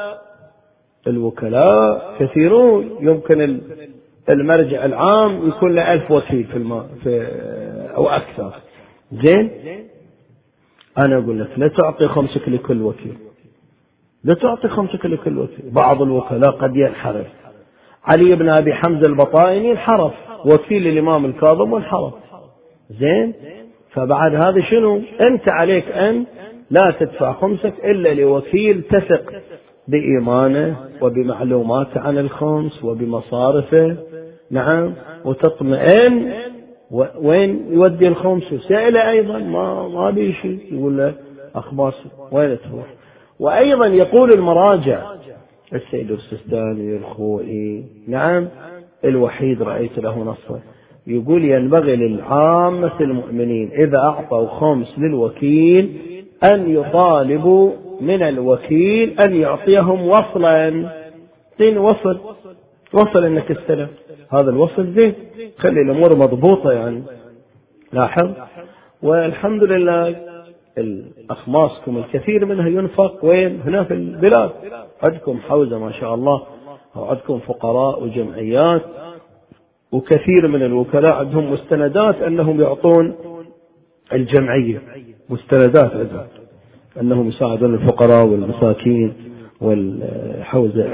الوكلاء 1.07 2.15
كثيرون. 2.19 2.97
يمكن 3.01 3.61
المرجع 4.29 4.85
العام 4.85 5.49
يكون 5.49 5.75
له 5.75 5.93
ألف 5.93 6.11
وكيل 6.11 6.45
في, 6.45 6.57
الم... 6.57 6.87
في 7.03 7.27
أو 7.97 8.09
أكثر. 8.09 8.55
زين؟ 9.13 9.51
أنا 11.07 11.19
أقول 11.19 11.41
لك 11.41 11.49
لا 11.57 11.69
تعطي 11.69 12.09
خمسك 12.09 12.49
لكل 12.49 12.83
وكيل. 12.83 13.17
لا 14.25 14.35
تعطي 14.35 14.69
خمسك 14.69 15.07
لكل 15.07 15.39
وكيل. 15.39 15.71
بعض 15.71 16.03
الوكلاء 16.03 16.51
قد 16.51 16.77
ينحرف. 16.77 17.27
علي 18.05 18.35
بن 18.35 18.49
أبي 18.49 18.75
حمزة 18.75 19.07
البطائني 19.07 19.73
انحرف. 19.73 20.13
وكيل 20.45 20.87
الإمام 20.87 21.25
الكاظم 21.25 21.73
وانحرف 21.73 22.15
زين؟ 22.91 23.35
فبعد 23.93 24.35
هذا 24.35 24.61
شنو؟ 24.71 25.03
أنت 25.21 25.53
عليك 25.53 25.89
أن 25.89 26.25
لا 26.71 26.95
تدفع 27.01 27.33
خمسك 27.33 27.75
إلا 27.85 28.15
لوكيل 28.15 28.83
تثق 28.83 29.33
بإيمانه 29.89 30.77
وبمعلوماته 31.01 32.01
عن 32.01 32.19
الخمس 32.19 32.85
وبمصارفه. 32.85 33.97
نعم؟ 34.51 34.95
وتطمئن 35.25 36.33
وين 37.21 37.67
يودي 37.71 38.09
الخمس؟ 38.09 38.53
وسائله 38.53 39.11
أيضا 39.11 39.39
ما 39.39 39.89
ما 39.89 40.11
بي 40.11 40.33
شيء. 40.33 40.59
يقول 40.73 40.97
له 40.99 41.15
أخباص 41.55 41.95
وين 42.33 42.59
تروح؟ 42.59 42.87
وأيضا 43.41 43.87
يقول 43.87 44.33
المراجع 44.33 45.03
السيد 45.75 46.11
السستاني 46.11 46.97
الخوئي 46.97 47.85
نعم 48.09 48.49
الوحيد 49.05 49.63
رأيت 49.63 49.99
له 49.99 50.19
نصا 50.19 50.61
يقول 51.07 51.45
ينبغي 51.45 51.97
للعامة 51.97 53.01
المؤمنين 53.01 53.71
إذا 53.73 53.99
أعطوا 53.99 54.47
خمس 54.49 54.99
للوكيل 54.99 55.97
أن 56.53 56.75
يطالبوا 56.75 57.73
من 58.01 58.23
الوكيل 58.23 59.21
أن 59.21 59.35
يعطيهم 59.35 60.09
وصلا. 60.09 60.91
وصل. 61.61 62.19
وصل 62.95 63.25
إنك 63.25 63.51
استلم 63.51 63.89
هذا 64.31 64.51
الوصل 64.51 64.93
زين 64.93 65.15
خلي 65.59 65.81
الأمور 65.81 66.17
مضبوطة 66.17 66.73
يعني. 66.73 67.03
لاحظ. 67.93 68.31
والحمد 69.03 69.63
لله 69.63 70.17
الاخماسكم 70.79 71.99
الكثير 71.99 72.45
منها 72.45 72.69
ينفق 72.69 73.25
وين؟ 73.25 73.61
هنا 73.61 73.85
في 73.85 73.95
البلاد. 73.95 74.51
عندكم 75.09 75.39
حوزة 75.39 75.79
ما 75.79 75.93
شاء 75.93 76.15
الله. 76.15 76.43
أو 76.97 77.05
عندكم 77.05 77.39
فقراء 77.39 78.03
وجمعيات. 78.03 78.83
وكثير 79.93 80.49
من 80.49 80.63
الوكلاء 80.63 81.13
عندهم 81.13 81.53
مستندات 81.53 82.23
أنهم 82.23 82.61
يعطون 82.61 83.15
الجمعية. 84.13 84.83
مستندات 85.31 85.93
عندهم. 85.93 86.27
أنهم 87.01 87.29
يساعدون 87.29 87.75
الفقراء 87.75 88.27
والمساكين 88.27 89.13
والحوزة 89.61 90.85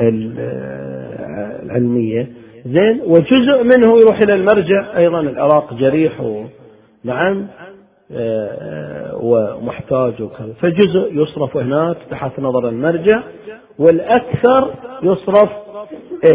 العلمية. 1.63 2.44
زين 2.65 3.01
وجزء 3.07 3.63
منه 3.63 3.99
يروح 3.99 4.19
إلى 4.25 4.35
المرجع 4.35 4.97
أيضا. 4.97 5.21
العراق 5.21 5.75
جريح 5.75 6.21
و 6.21 6.45
نعم 7.05 7.47
آه، 8.13 9.19
ومحتاج 9.23 10.23
وكذا. 10.23 10.53
فجزء 10.61 11.13
يصرف 11.13 11.57
هناك 11.57 11.97
تحت 12.11 12.41
نظر 12.41 12.69
المرجع 12.69 13.23
والأكثر 13.79 14.75
يصرف 15.03 15.51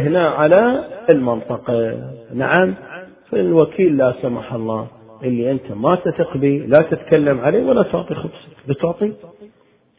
هنا 0.01 0.29
على 0.29 0.83
المنطقة. 1.11 1.97
نعم 2.33 2.75
فالوكيل 3.31 3.97
لا 3.97 4.13
سمح 4.21 4.53
الله 4.53 4.87
اللي 5.23 5.51
أنت 5.51 5.71
ما 5.75 5.95
تثق 5.95 6.37
به 6.37 6.65
لا 6.67 6.83
تتكلم 6.91 7.39
عليه 7.39 7.63
ولا 7.65 7.83
تعطي 7.83 8.15
خبزك 8.15 8.67
بتعطي؟ 8.67 9.13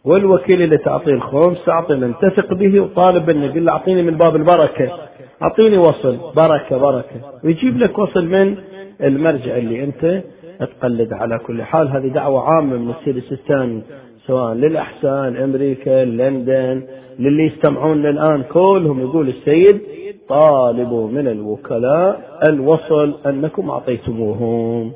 والوكيل 0.04 0.62
اللي 0.62 0.76
تعطيه 0.76 1.12
الخمس 1.12 1.64
تعطي 1.66 1.94
من 1.94 2.14
تثق 2.22 2.54
به 2.54 2.80
وطالب 2.80 3.30
له 3.30 3.72
أعطيني 3.72 4.02
من 4.02 4.16
باب 4.16 4.36
البركة. 4.36 5.09
أعطيني 5.42 5.78
وصل. 5.78 6.16
بركة 6.36 6.76
بركة. 6.78 7.20
ويجيب 7.44 7.78
لك 7.78 7.98
وصل 7.98 8.24
من 8.24 8.56
المرجع 9.00 9.56
اللي 9.56 9.84
أنت 9.84 10.22
تقلد 10.60 11.12
على 11.12 11.38
كل 11.38 11.62
حال. 11.62 11.88
هذه 11.88 12.08
دعوة 12.08 12.42
عامة 12.42 12.76
من 12.76 12.90
السيد 12.90 13.16
السيستاني 13.16 13.82
سواء 14.26 14.54
للأحسان 14.54 15.36
أمريكا 15.36 16.04
لندن 16.04 16.86
للي 17.18 17.46
يستمعون 17.46 18.06
الآن. 18.06 18.42
كلهم 18.42 19.00
يقول 19.00 19.28
السيد 19.28 19.80
طالبوا 20.28 21.08
من 21.08 21.28
الوكلاء 21.28 22.40
الوصل 22.48 23.14
أنكم 23.26 23.70
أعطيتموهم. 23.70 24.92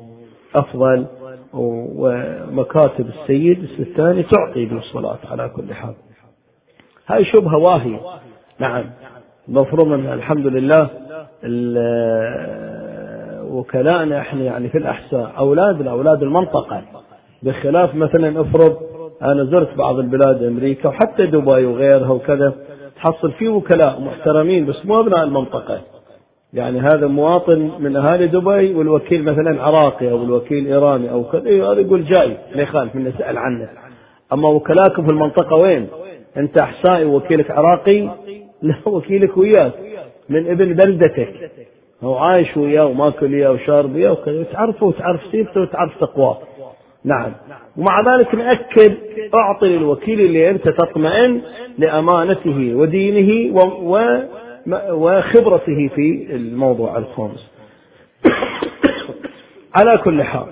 أفضل. 0.55 1.05
ومكاتب 1.53 3.07
السيد 3.07 3.63
السيستاني 3.63 4.23
تعطي 4.23 4.65
بالصلاة 4.65 5.19
على 5.31 5.49
كل 5.55 5.73
حال. 5.73 5.93
هاي 7.07 7.25
شبهة 7.25 7.57
واهية. 7.57 7.99
نعم. 8.59 8.83
المفروض 9.49 9.91
أن 9.91 10.13
الحمد 10.13 10.47
لله 10.47 10.89
وكلائنا 13.51 14.19
إحنا 14.19 14.43
يعني 14.43 14.69
في 14.69 14.77
الأحساء. 14.77 15.31
أولادنا 15.37 15.91
أولاد 15.91 16.23
المنطقة. 16.23 16.81
بخلاف 17.43 17.95
مثلا 17.95 18.41
افرض 18.41 18.77
أنا 19.21 19.43
زرت 19.43 19.77
بعض 19.77 19.99
البلاد 19.99 20.43
أمريكا 20.43 20.89
وحتى 20.89 21.25
دبي 21.25 21.65
وغيرها 21.65 22.09
وكذا 22.11 22.53
تحصل 22.95 23.31
في 23.31 23.47
وكلاء 23.47 24.01
محترمين 24.01 24.65
بس 24.65 24.85
مو 24.85 24.99
أبناء 24.99 25.23
المنطقة. 25.23 25.81
يعني 26.53 26.79
هذا 26.79 27.07
مواطن 27.07 27.71
من 27.79 27.95
أهالي 27.95 28.27
دبي 28.27 28.73
والوكيل 28.73 29.23
مثلا 29.23 29.63
عراقي 29.63 30.11
أو 30.11 30.23
الوكيل 30.23 30.67
إيراني 30.67 31.11
أو 31.11 31.23
كذا 31.23 31.41
هذا 31.71 31.79
يقول 31.79 32.05
جاي 32.05 32.37
ما 32.55 32.61
يخالف 32.61 32.95
من 32.95 33.03
نسأل 33.03 33.37
عنه. 33.37 33.69
أما 34.33 34.49
وكلاكم 34.49 35.05
في 35.07 35.13
المنطقة 35.13 35.55
وين؟ 35.55 35.87
أنت 36.37 36.61
أحسائي 36.61 37.05
وكيلك 37.05 37.51
عراقي؟ 37.51 38.09
لا 38.65 38.75
وكيلك 38.85 39.37
وياك. 39.37 39.73
من 40.29 40.49
ابن 40.49 40.73
بلدتك. 40.73 41.51
هو 42.03 42.17
عايش 42.17 42.57
وياه 42.57 42.85
وماكل 42.85 43.33
وياه 43.33 43.51
وشارب 43.51 43.95
وياه 43.95 44.11
وكذا. 44.11 44.43
تعرفه 44.43 44.85
وتعرف 44.85 45.21
سيرته 45.31 45.61
وتعرف 45.61 45.97
تقواه. 45.99 46.37
نعم. 47.03 47.31
ومع 47.77 48.15
ذلك 48.15 48.35
نأكد 48.35 48.97
أعطي 49.35 49.65
للوكيل 49.65 50.19
اللي 50.19 50.49
أنت 50.49 50.69
تطمئن 50.69 51.41
لأمانته 51.77 52.75
ودينه 52.75 53.61
و... 53.85 53.99
وخبرته 54.89 55.89
في 55.95 56.27
الموضوع 56.29 56.97
الخامس. 56.97 57.51
على 59.77 59.97
كل 59.97 60.23
حال. 60.23 60.47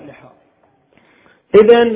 إذا 1.62 1.92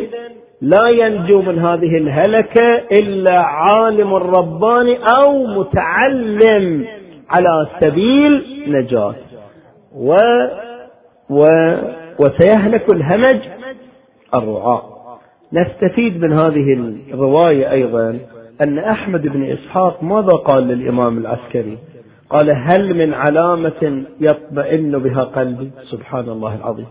لا 0.60 0.88
ينجو 0.88 1.42
من 1.42 1.58
هذه 1.58 1.96
الهلكة 1.98 2.74
إلا 2.92 3.38
عالم 3.40 4.14
رباني 4.14 4.98
أو 5.16 5.46
متعلم 5.46 6.86
على 7.30 7.66
سبيل 7.80 8.44
نجاة. 8.68 9.14
و, 9.96 10.16
و 11.30 11.44
وسيهلك 12.20 12.94
الهمج 12.94 13.40
الرعاة 14.34 14.82
نستفيد 15.52 16.24
من 16.24 16.32
هذه 16.32 16.94
الرواية 17.14 17.70
أيضا 17.70 18.18
أن 18.66 18.78
أحمد 18.78 19.22
بن 19.22 19.44
إسحاق 19.52 20.02
ماذا 20.02 20.28
قال 20.28 20.68
للإمام 20.68 21.18
العسكري؟ 21.18 21.78
قال 22.30 22.50
هل 22.50 22.94
من 22.94 23.14
علامة 23.14 24.04
يطمئن 24.20 24.98
بها 24.98 25.24
قلبي؟ 25.24 25.70
سبحان 25.90 26.28
الله 26.28 26.54
العظيم. 26.54 26.86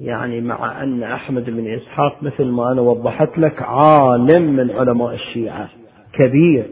يعني 0.00 0.40
مع 0.40 0.82
أن 0.82 1.02
أحمد 1.02 1.50
بن 1.50 1.74
إسحاق 1.74 2.22
مثل 2.22 2.44
ما 2.44 2.72
أنا 2.72 2.80
وضحت 2.80 3.38
لك 3.38 3.62
عالم 3.62 4.42
من 4.42 4.70
علماء 4.70 5.14
الشيعة 5.14 5.68
كبير. 6.12 6.64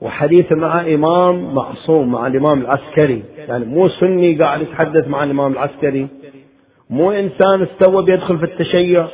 وحديث 0.00 0.52
مع 0.52 0.80
إمام 0.80 1.54
معصوم 1.54 2.12
مع 2.12 2.26
الإمام 2.26 2.60
العسكري. 2.60 3.22
يعني 3.48 3.64
مو 3.64 3.88
سني 3.88 4.38
قاعد 4.38 4.60
يتحدث 4.60 5.08
مع 5.08 5.24
الإمام 5.24 5.52
العسكري. 5.52 6.06
مو 6.90 7.10
إنسان 7.10 7.62
استوى 7.62 8.04
بيدخل 8.04 8.38
في 8.38 8.44
التشيع. 8.44 9.06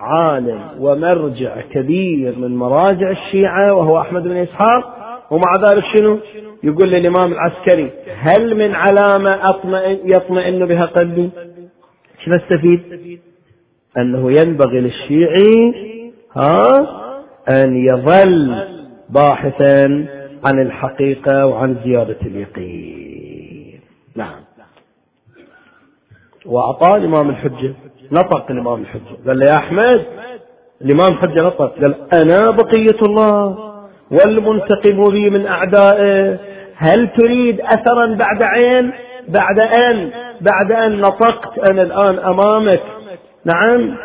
عالم 0.00 0.60
ومرجع 0.80 1.60
كبير 1.60 2.38
من 2.38 2.56
مراجع 2.56 3.10
الشيعة 3.10 3.74
وهو 3.74 4.00
أحمد 4.00 4.22
بن 4.22 4.36
إسحاق. 4.36 4.96
ومع 5.30 5.52
ذلك 5.70 5.84
شنو؟ 5.96 6.18
يقول 6.62 6.90
للإمام 6.90 7.32
العسكري 7.32 7.90
هل 8.16 8.56
من 8.56 8.74
علامة 8.74 9.50
أطمئن 9.50 9.98
يطمئن 10.04 10.66
بها 10.66 10.80
قلبي؟ 10.80 11.30
شو 12.26 12.32
نستفيد؟ 12.32 13.20
أنه 13.98 14.32
ينبغي 14.32 14.80
للشيعي 14.80 15.74
ها 16.36 16.58
أن 17.50 17.76
يظل 17.76 18.64
باحثا 19.10 20.06
عن 20.44 20.60
الحقيقة 20.60 21.46
وعن 21.46 21.76
زيادة 21.84 22.16
اليقين. 22.22 23.80
نعم. 24.16 24.40
وأعطاه 26.46 26.96
الإمام 26.96 27.30
الحجة. 27.30 27.74
نطق 28.12 28.50
الإمام 28.50 28.80
الحجة. 28.80 29.16
قال 29.26 29.38
له 29.38 29.46
يا 29.46 29.56
أحمد 29.56 30.04
الإمام 30.82 31.08
الحجة 31.12 31.42
نطق. 31.42 31.74
قال 31.80 31.94
أنا 32.14 32.50
بقية 32.50 33.00
الله 33.08 33.58
والمنتقم 34.10 35.10
بي 35.10 35.30
من 35.30 35.46
أعدائه. 35.46 36.38
هل 36.76 37.08
تريد 37.18 37.60
أثرا 37.60 38.14
بعد 38.14 38.42
عين؟ 38.42 38.92
بعد 39.28 39.58
أن؟ 39.60 40.25
بعد 40.40 40.72
أن 40.72 40.98
نطقت 40.98 41.70
أنا 41.70 41.82
الآن 41.82 42.18
أمامك. 42.18 42.82
نعم 43.44 43.96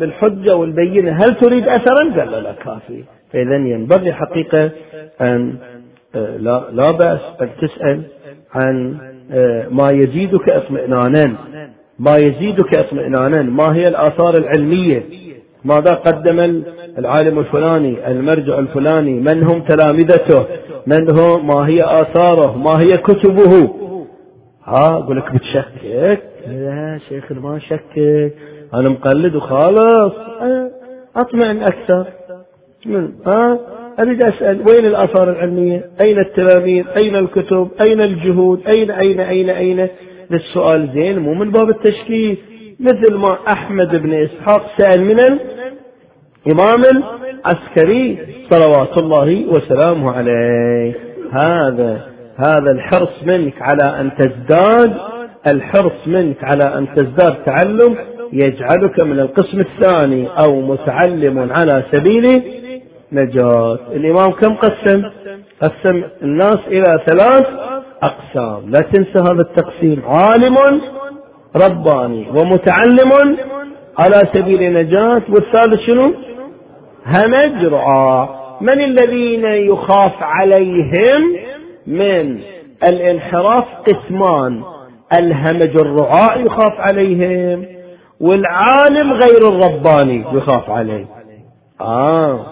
بالحجة 0.00 0.56
والبينة. 0.56 1.12
هل 1.12 1.34
تريد 1.40 1.68
أثرا؟ 1.68 2.20
قال 2.20 2.30
لا, 2.30 2.40
لا 2.40 2.52
كافي. 2.52 3.04
فإذا 3.32 3.56
ينبغي 3.56 4.12
حقيقة 4.12 4.70
أن 5.20 5.54
آه، 6.14 6.36
لا, 6.36 6.64
لا 6.72 6.90
بأس 6.90 7.20
أن 7.42 7.48
تسأل 7.60 8.02
عن 8.54 8.96
آه، 9.32 9.66
ما 9.70 9.88
يزيدك 9.92 10.48
اطمئنانا. 10.48 11.34
ما 11.98 12.16
يزيدك 12.16 12.78
اطمئنانا. 12.78 13.42
ما 13.42 13.74
هي 13.74 13.88
الآثار 13.88 14.34
العلمية؟ 14.38 15.02
ماذا 15.64 15.94
قدم 15.94 16.62
العالم 16.98 17.38
الفلاني 17.38 18.10
المرجع 18.10 18.58
الفلاني؟ 18.58 19.20
من 19.20 19.44
هم 19.44 19.62
تلامذته؟ 19.62 20.46
من 20.86 21.18
هو؟ 21.18 21.38
ما 21.38 21.68
هي 21.68 21.78
آثاره؟ 21.82 22.56
ما 22.56 22.72
هي 22.72 22.88
كتبه؟ 22.88 23.77
ها 24.68 24.98
أقول 24.98 25.16
لك 25.16 25.32
بتشكك. 25.32 26.22
لا 26.46 26.98
شيخ 27.08 27.32
ما 27.32 27.58
شكك. 27.58 27.98
أنا 28.74 28.90
مقلد 28.90 29.34
وخالص 29.34 30.14
أطمئن 31.16 31.62
أكثر. 31.62 32.06
من 32.86 33.10
ها 33.26 33.58
أريد 34.00 34.24
أسأل 34.24 34.56
وين 34.56 34.86
الآثار 34.86 35.32
العلمية؟ 35.32 35.84
أين 36.04 36.18
التلاميذ؟ 36.18 36.84
أين 36.96 37.16
الكتب؟ 37.16 37.68
أين 37.88 38.00
الجهود؟ 38.00 38.62
أين 38.76 38.90
أين 38.90 39.20
أين 39.20 39.50
أين؟ 39.50 39.88
للسؤال 40.30 40.90
زين 40.94 41.18
مو 41.18 41.34
من 41.34 41.50
باب 41.50 41.68
التشكيك. 41.70 42.38
مثل 42.80 43.14
ما 43.14 43.38
أحمد 43.54 43.96
بن 44.02 44.14
إسحاق 44.14 44.66
سأل 44.78 45.04
من 45.04 45.16
الإمام 46.46 46.82
العسكري 46.92 48.18
صلوات 48.50 49.02
الله 49.02 49.46
وسلامه 49.46 50.12
عليه. 50.12 50.94
هذا 51.32 52.17
هذا 52.38 52.70
الحرص 52.70 53.22
منك 53.24 53.54
على 53.60 54.00
أن 54.00 54.10
تزداد 54.18 54.94
الحرص 55.52 56.06
منك 56.06 56.36
على 56.44 56.78
أن 56.78 56.94
تزداد 56.94 57.44
تعلم 57.44 57.96
يجعلك 58.32 59.04
من 59.04 59.20
القسم 59.20 59.60
الثاني 59.60 60.28
أو 60.46 60.60
متعلم 60.60 61.38
على 61.38 61.84
سبيل 61.92 62.22
نجاة 63.12 63.78
الإمام 63.92 64.30
كم 64.30 64.54
قسم؟ 64.54 65.02
قسم 65.62 66.02
الناس 66.22 66.58
إلى 66.66 67.00
ثلاث 67.06 67.46
أقسام. 68.02 68.70
لا 68.70 68.80
تنسى 68.80 69.18
هذا 69.32 69.40
التقسيم. 69.40 70.02
عالم 70.04 70.56
رباني 71.64 72.26
ومتعلم 72.30 73.36
على 73.98 74.20
سبيل 74.34 74.72
نجاة 74.74 75.22
والثالث 75.28 75.80
شنو؟ 75.86 76.14
همج 77.06 77.64
رعاة 77.64 78.28
من 78.60 78.84
الذين 78.84 79.44
يخاف 79.44 80.22
عليهم؟ 80.22 81.47
من 81.88 82.40
الانحراف 82.88 83.64
قسمان. 83.86 84.62
الهمج 85.18 85.76
الرعاء 85.80 86.40
يخاف 86.40 86.74
عليهم 86.78 87.66
والعالم 88.20 89.12
غير 89.12 89.42
الرباني 89.48 90.24
يخاف 90.32 90.70
عليه. 90.70 91.06
آه. 91.80 92.46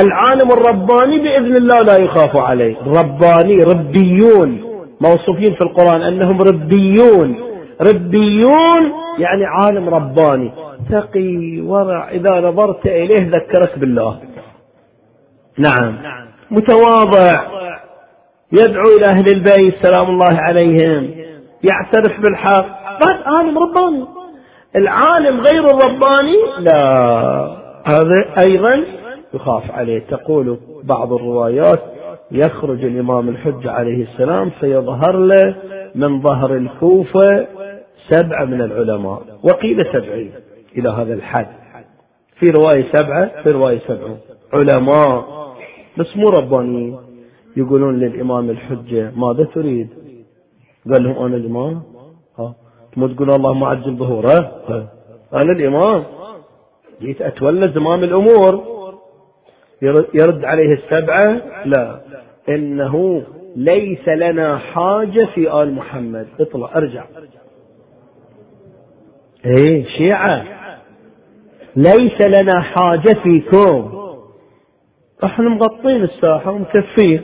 العالم 0.00 0.48
الرباني 0.52 1.18
بإذن 1.18 1.56
الله 1.56 1.80
لا 1.80 2.04
يخاف 2.04 2.42
عليه. 2.42 2.76
رباني 2.86 3.56
ربيون. 3.56 4.60
موصوفين 5.00 5.54
في 5.54 5.60
القرآن 5.60 6.02
أنهم 6.02 6.38
ربيون. 6.40 7.36
ربيون 7.82 8.92
يعني 9.18 9.44
عالم 9.44 9.88
رباني. 9.88 10.52
تقي 10.90 11.60
ورع. 11.60 12.10
إذا 12.10 12.40
نظرت 12.40 12.86
إليه 12.86 13.30
ذكرك 13.30 13.78
بالله. 13.78 14.18
نعم. 15.58 15.98
متواضع. 16.50 17.62
يدعو 18.52 18.84
إلى 18.98 19.06
أهل 19.06 19.28
البيت 19.28 19.74
سلام 19.82 20.10
الله 20.10 20.40
عليهم. 20.40 21.10
يعترف 21.62 22.20
بالحق. 22.20 22.98
بس 23.00 23.26
عالم 23.26 23.58
رباني. 23.58 24.04
العالم 24.76 25.40
غير 25.40 25.66
الرباني؟ 25.66 26.36
لا. 26.58 26.82
هذا 27.86 28.46
أيضا 28.46 28.84
يخاف 29.34 29.70
عليه. 29.70 30.02
تقول 30.10 30.58
بعض 30.84 31.12
الروايات 31.12 31.82
يخرج 32.30 32.84
الإمام 32.84 33.28
الحج 33.28 33.66
عليه 33.66 34.06
السلام 34.12 34.50
فيظهر 34.60 35.16
له 35.16 35.54
من 35.94 36.22
ظهر 36.22 36.56
الكوفة 36.56 37.46
سبعة 38.08 38.44
من 38.44 38.60
العلماء. 38.60 39.22
وقيل 39.42 39.86
سبعين 39.92 40.32
إلى 40.76 40.90
هذا 40.90 41.14
الحد. 41.14 41.46
في 42.40 42.46
رواية 42.50 42.84
سبعة 42.94 43.42
في 43.42 43.50
رواية 43.50 43.80
سبعة. 43.88 44.16
علماء 44.52 45.24
بس 45.98 46.16
مو 46.16 46.28
ربانيين. 46.28 47.11
يقولون 47.56 47.98
للإمام 47.98 48.50
الحجة 48.50 49.12
ماذا 49.16 49.44
تريد؟ 49.44 49.88
قال 50.92 51.04
لهم 51.04 51.26
أنا 51.26 51.36
الإمام. 51.36 51.82
ها؟ 52.38 52.54
مو 52.96 53.06
تقول 53.08 53.30
اللهم 53.30 53.64
عجل 53.64 53.96
ظهوره. 53.96 54.52
أنا 55.34 55.52
الإمام. 55.52 56.04
جيت 57.00 57.22
أتولى 57.22 57.68
زمام 57.68 58.04
الأمور. 58.04 58.72
يرد 60.14 60.44
عليه 60.44 60.68
السبعة؟ 60.68 61.42
لا. 61.64 62.00
إنه 62.48 63.22
ليس 63.56 64.08
لنا 64.08 64.58
حاجة 64.58 65.28
في 65.34 65.62
آل 65.62 65.74
محمد. 65.74 66.26
اطلع 66.40 66.70
أرجع. 66.76 67.04
إيه 69.46 69.84
شيعة. 69.84 70.44
ليس 71.76 72.20
لنا 72.38 72.60
حاجة 72.60 73.16
فيكم. 73.22 74.02
إحنا 75.24 75.48
مغطين 75.48 76.02
الساحة 76.02 76.50
ومكفين. 76.50 77.22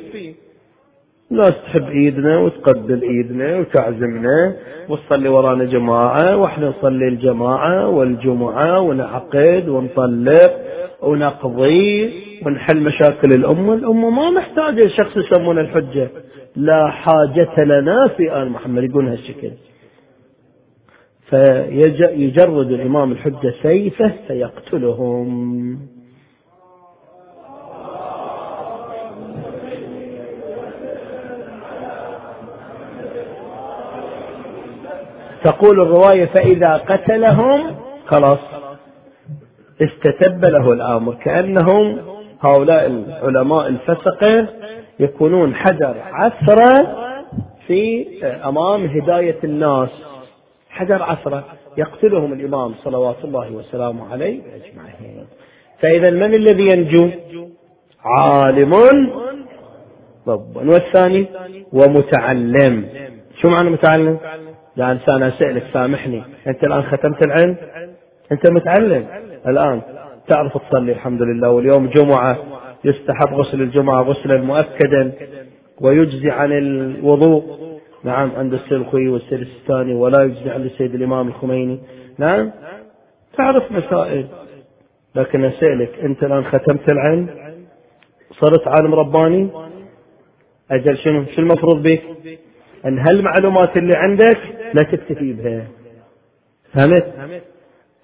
ناس 1.30 1.52
تحب 1.64 1.88
إيدنا 1.88 2.38
وتقبل 2.38 3.02
إيدنا 3.02 3.58
وتعزمنا 3.58 4.56
وتصلي 4.88 5.28
ورانا 5.28 5.64
جماعة 5.64 6.36
وإحنا 6.36 6.68
نصلي 6.68 7.08
الجماعة 7.08 7.88
والجمعة 7.88 8.80
ونعقد 8.80 9.68
ونطلق 9.68 10.52
ونقضي 11.02 12.12
ونحل 12.46 12.80
مشاكل 12.80 13.28
الأمة. 13.34 13.74
الأمة 13.74 14.10
ما 14.10 14.30
محتاجة 14.30 14.88
شخص 14.88 15.16
يسمونه 15.16 15.60
الحجة. 15.60 16.08
لا 16.56 16.90
حاجة 16.90 17.64
لنا 17.64 18.08
في 18.16 18.42
آل 18.42 18.50
محمد. 18.50 18.84
يقول 18.84 19.08
هالشكل. 19.08 19.50
فيجرد 21.30 22.70
الإمام 22.70 23.12
الحجة 23.12 23.54
سيفه 23.62 24.12
فيقتلهم. 24.28 25.97
تقول 35.44 35.80
الرواية 35.80 36.26
فإذا 36.26 36.76
قتلهم 36.76 37.76
خلاص 38.06 38.38
استتب 39.82 40.44
له 40.44 40.72
الآمر. 40.72 41.14
كأنهم 41.14 41.98
هؤلاء 42.40 42.86
العلماء 42.86 43.68
الفسقة 43.68 44.46
يكونون 45.00 45.54
حجر 45.54 45.94
عثرة 46.12 46.96
في 47.66 48.06
أمام 48.24 48.84
هداية 48.84 49.38
الناس. 49.44 49.88
حجر 50.70 51.02
عثرة 51.02 51.44
يقتلهم 51.76 52.32
الإمام 52.32 52.74
صلوات 52.84 53.24
الله 53.24 53.52
وسلامه 53.52 54.12
عليه 54.12 54.40
أجمعين. 54.40 55.26
فإذا 55.80 56.10
من 56.10 56.34
الذي 56.34 56.68
ينجو؟ 56.74 57.10
عالم. 58.04 58.72
والثاني 60.56 61.26
ومتعلم. 61.72 62.86
شو 63.42 63.48
معنى 63.48 63.70
متعلم؟ 63.70 64.18
يا 64.78 64.92
إنسان 64.92 65.22
أسألك 65.22 65.64
سامحني. 65.72 66.22
أنت 66.46 66.64
الآن 66.64 66.82
ختمت 66.82 67.26
العلم؟ 67.26 67.56
أنت 68.32 68.50
متعلم. 68.50 69.06
الآن 69.46 69.80
تعرف 70.28 70.58
تصلي 70.58 70.92
الحمد 70.92 71.22
لله 71.22 71.50
واليوم 71.50 71.86
جمعة. 71.86 72.38
يستحب 72.84 73.34
غسل 73.34 73.62
الجمعة 73.62 74.02
غسلا 74.02 74.36
مؤكدا 74.40 75.12
ويجزي 75.80 76.30
عن 76.30 76.52
الوضوء. 76.52 77.58
نعم 78.04 78.30
عند 78.36 78.54
السيد 78.54 78.72
الخوي 78.72 79.08
والسيد 79.08 79.40
السيستاني 79.40 79.94
ولا 79.94 80.22
يجزي 80.22 80.50
عند 80.50 80.64
السيد 80.64 80.94
الإمام 80.94 81.28
الخميني. 81.28 81.78
نعم 82.18 82.50
تعرف 83.36 83.72
مسائل. 83.72 84.26
لكن 85.14 85.44
أسألك 85.44 85.90
أنت 86.02 86.24
الآن 86.24 86.44
ختمت 86.44 86.92
العلم؟ 86.92 87.28
صرت 88.40 88.68
عالم 88.68 88.94
رباني؟ 88.94 89.48
أجل 90.70 90.98
شنو؟ 90.98 91.24
شو 91.36 91.42
المفروض 91.42 91.82
بك؟ 91.82 92.02
أن 92.86 92.98
هالمعلومات 92.98 93.76
اللي 93.76 93.92
عندك 93.96 94.38
لا 94.74 94.82
تكتفي 94.92 95.32
بها. 95.32 95.66
فهمت؟ 96.72 97.42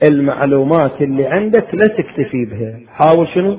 المعلومات 0.08 1.02
اللي 1.02 1.26
عندك 1.26 1.74
لا 1.74 1.86
تكتفي 1.86 2.44
بها. 2.44 2.80
حاول 2.88 3.28
شنو؟ 3.34 3.58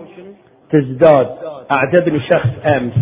تزداد. 0.71 1.29
أعجبني 1.77 2.19
شخص 2.19 2.49
أمس. 2.65 2.93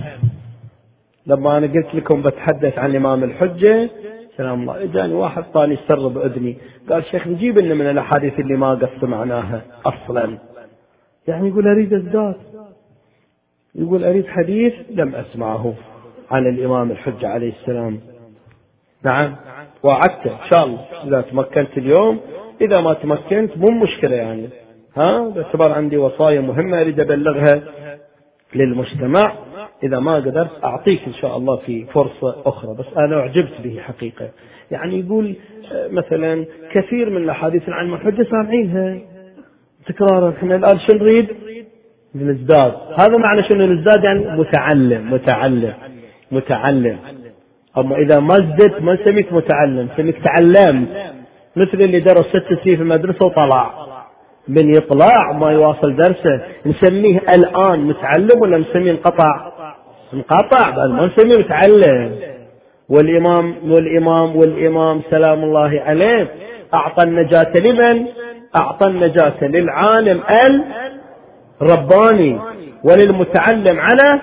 لما 1.28 1.58
أنا 1.58 1.68
قلت 1.68 1.96
لكم 1.96 2.22
بتحدث 2.22 2.78
عن 2.78 2.90
الإمام 2.90 3.24
الحجة 3.24 3.90
سلام 4.38 4.62
الله. 4.62 4.84
إجاني 4.84 5.14
واحد 5.14 5.44
طاني 5.54 5.78
سر 5.88 6.08
بإذني. 6.08 6.58
قال 6.90 7.06
شيخ 7.06 7.28
نجيب 7.28 7.60
لنا 7.60 7.74
من 7.74 7.90
الأحاديث 7.90 8.40
اللي 8.40 8.58
ما 8.58 8.70
قد 8.70 8.90
سمعناها 9.02 9.62
أصلا. 9.86 10.38
يعني 11.28 11.48
يقول 11.48 11.68
أريد 11.68 11.94
ازداد 11.94 12.36
يقول 13.76 14.04
أريد 14.04 14.28
حديث 14.28 14.74
لم 14.90 15.16
أسمعه 15.16 15.74
عن 16.32 16.48
الإمام 16.48 16.92
الحجة 16.92 17.28
عليه 17.28 17.54
السلام. 17.62 18.00
نعم. 19.04 19.36
وعدت 19.84 20.28
إن 20.28 20.50
شاء 20.54 20.66
الله. 20.66 20.86
إذا 21.08 21.22
تمكنت 21.22 21.78
اليوم 21.78 22.20
إذا 22.62 22.82
ما 22.82 22.94
تمكنت 22.94 23.58
مو 23.58 23.84
مشكلة 23.84 24.16
يعني. 24.16 24.50
ها؟ 24.98 25.30
باعتبار 25.30 25.72
عندي 25.72 25.98
وصايا 25.98 26.42
مهمة 26.42 26.82
أريد 26.82 27.00
أبلغها 27.00 27.62
للمجتمع. 28.56 29.34
إذا 29.84 30.00
ما 30.00 30.16
قدرت 30.16 30.64
أعطيك 30.64 31.02
إن 31.08 31.14
شاء 31.14 31.38
الله 31.38 31.56
في 31.56 31.86
فرصة 31.86 32.36
أخرى. 32.46 32.76
بس 32.80 32.98
أنا 32.98 33.20
أعجبت 33.20 33.54
به 33.64 33.80
حقيقة. 33.80 34.30
يعني 34.72 35.00
يقول 35.00 35.36
آه، 35.72 35.88
مثلا 35.88 36.46
كثير 36.72 37.10
من 37.10 37.18
الأحاديث 37.18 37.70
عن 37.70 37.86
المحجة 37.86 38.24
سامعينها. 38.24 39.00
تكرارا 39.86 40.30
إحنا 40.30 40.56
الآن 40.56 40.80
شو 40.80 40.98
نريد؟ 40.98 41.28
نزداد 42.16 42.74
هذا 43.00 43.18
معنى 43.18 43.44
شنو 43.44 43.66
نزداد 43.66 44.04
يعني 44.04 44.38
متعلم 44.40 45.14
متعلم 45.14 45.74
متعلم. 46.32 46.98
أما 47.78 47.96
إذا 47.96 48.20
ما 48.20 48.34
زدت 48.34 48.82
ما 48.82 48.94
نسميك 48.94 49.34
متعلم 49.34 49.90
نسميك 49.94 50.18
تعلمت 50.26 50.88
مثل 51.56 51.78
اللي 51.86 52.00
درس 52.00 52.26
ست 52.26 52.64
سنين 52.64 52.76
في 52.76 52.84
المدرسة 52.84 53.26
وطلع. 53.26 53.72
من 54.48 54.70
يطلع 54.70 55.32
ما 55.32 55.52
يواصل 55.52 55.96
درسه. 55.96 56.42
نسميه 56.66 57.20
الآن 57.20 57.80
متعلم 57.80 58.42
ولا 58.42 58.58
نسميه 58.58 58.92
انقطع؟ 58.92 59.52
انقطع 60.14 60.70
بل 60.70 60.92
ما 60.92 61.06
نسميه 61.06 61.46
متعلم. 61.46 62.16
والإمام 62.90 63.56
والإمام 63.72 64.36
والإمام 64.36 65.02
سلام 65.10 65.44
الله 65.44 65.82
عليه. 65.86 66.28
أعطى 66.74 67.08
النجاة 67.08 67.54
لمن؟ 67.60 68.06
أعطى 68.62 68.90
النجاة 68.90 69.44
للعالم 69.44 70.22
الرباني. 71.62 72.40
وللمتعلم 72.84 73.80
على 73.80 74.22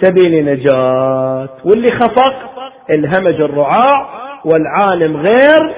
سبيل 0.00 0.44
نجاة 0.44 1.48
واللي 1.64 1.90
خفق 1.90 2.53
الهمج 2.90 3.40
الرعاع 3.40 4.08
والعالم 4.44 5.16
غير 5.16 5.74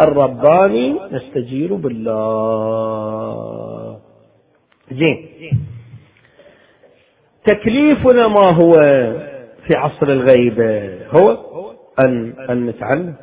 الرباني 0.00 0.96
نستجير 1.12 1.74
بالله. 1.74 3.36
زين. 4.92 5.28
تكليفنا 7.44 8.28
ما 8.28 8.50
هو 8.62 8.72
في 9.66 9.78
عصر 9.78 10.08
الغيبة 10.08 10.98
هو 11.16 11.38
أن, 12.06 12.34
أن 12.50 12.66
نتعلم. 12.66 13.14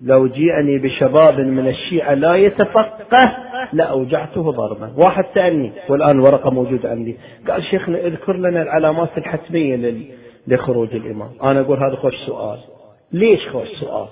لو 0.00 0.26
جيءني 0.26 0.78
بشباب 0.78 1.40
من 1.40 1.68
الشيعة 1.68 2.14
لا 2.14 2.34
يتفقه 2.34 3.36
لأوجعته 3.72 4.50
ضربا 4.52 4.92
واحد 5.04 5.24
سألني 5.34 5.72
والآن 5.88 6.18
ورقة 6.18 6.50
موجودة 6.50 6.90
عندي. 6.90 7.16
قال 7.48 7.64
شيخنا 7.64 7.98
اذكر 7.98 8.36
لنا 8.36 8.62
العلامات 8.62 9.18
الحتمية 9.18 9.76
لخروج 10.48 10.94
الإمام. 10.94 11.30
أنا 11.42 11.60
أقول 11.60 11.78
هذا 11.78 11.96
خوش 11.96 12.14
سؤال. 12.26 12.58
ليش 13.12 13.48
خوش 13.48 13.68
سؤال؟ 13.80 14.06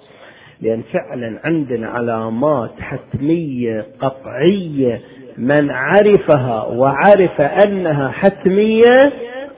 لأن 0.61 0.83
فعلا 0.93 1.41
عندنا 1.45 1.89
علامات 1.89 2.71
حتمية 2.81 3.87
قطعية 4.01 5.01
من 5.39 5.71
عرفها 5.71 6.63
وعرف 6.63 7.41
أنها 7.41 8.09
حتمية 8.09 9.13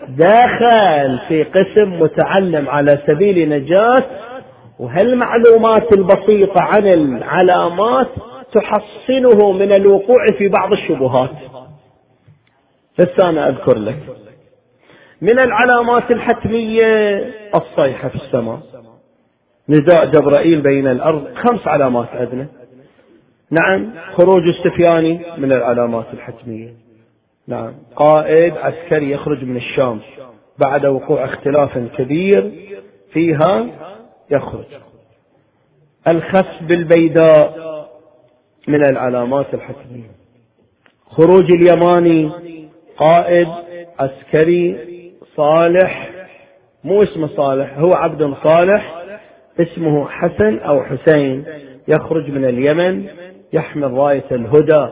دخل 0.08 1.18
في 1.28 1.42
قسم 1.42 2.00
متعلم 2.00 2.68
على 2.68 2.98
سبيل 3.06 3.48
نجاة 3.48 4.04
وهالمعلومات 4.78 5.96
البسيطة 5.98 6.62
عن 6.62 6.86
العلامات 6.86 8.08
تحصنه 8.52 9.52
من 9.52 9.72
الوقوع 9.72 10.26
في 10.38 10.48
بعض 10.48 10.72
الشبهات. 10.72 11.30
بس 12.98 13.24
أنا 13.24 13.48
أذكر 13.48 13.78
لك 13.78 13.98
من 15.24 15.38
العلامات 15.38 16.10
الحتمية 16.10 17.18
الصيحة 17.54 18.08
في 18.08 18.14
السماء. 18.14 18.60
نداء 19.68 20.04
جبرائيل 20.06 20.60
بين 20.60 20.86
الأرض. 20.86 21.34
خمس 21.34 21.66
علامات 21.66 22.08
عندنا 22.08 22.46
نعم 23.50 23.90
خروج 24.12 24.42
السفياني 24.48 25.20
من 25.38 25.52
العلامات 25.52 26.06
الحتمية. 26.12 26.74
نعم 27.48 27.74
قائد 27.96 28.56
عسكري 28.56 29.10
يخرج 29.10 29.44
من 29.44 29.56
الشام 29.56 30.00
بعد 30.64 30.86
وقوع 30.86 31.24
اختلاف 31.24 31.78
كبير 31.78 32.52
فيها 33.12 33.66
يخرج. 34.30 34.66
الخس 36.08 36.62
بالبيداء 36.62 37.54
من 38.68 38.90
العلامات 38.90 39.54
الحتمية. 39.54 40.10
خروج 41.06 41.48
اليماني 41.54 42.30
قائد 42.96 43.48
عسكري 43.98 44.93
صالح. 45.36 46.10
مو 46.84 47.02
اسمه 47.02 47.26
صالح 47.26 47.78
هو 47.78 47.90
عبد 47.94 48.34
صالح. 48.48 49.04
اسمه 49.60 50.08
حسن 50.08 50.58
أو 50.58 50.82
حسين. 50.82 51.44
يخرج 51.88 52.30
من 52.30 52.44
اليمن 52.44 53.06
يحمل 53.52 53.92
راية 53.92 54.24
الهدى 54.32 54.88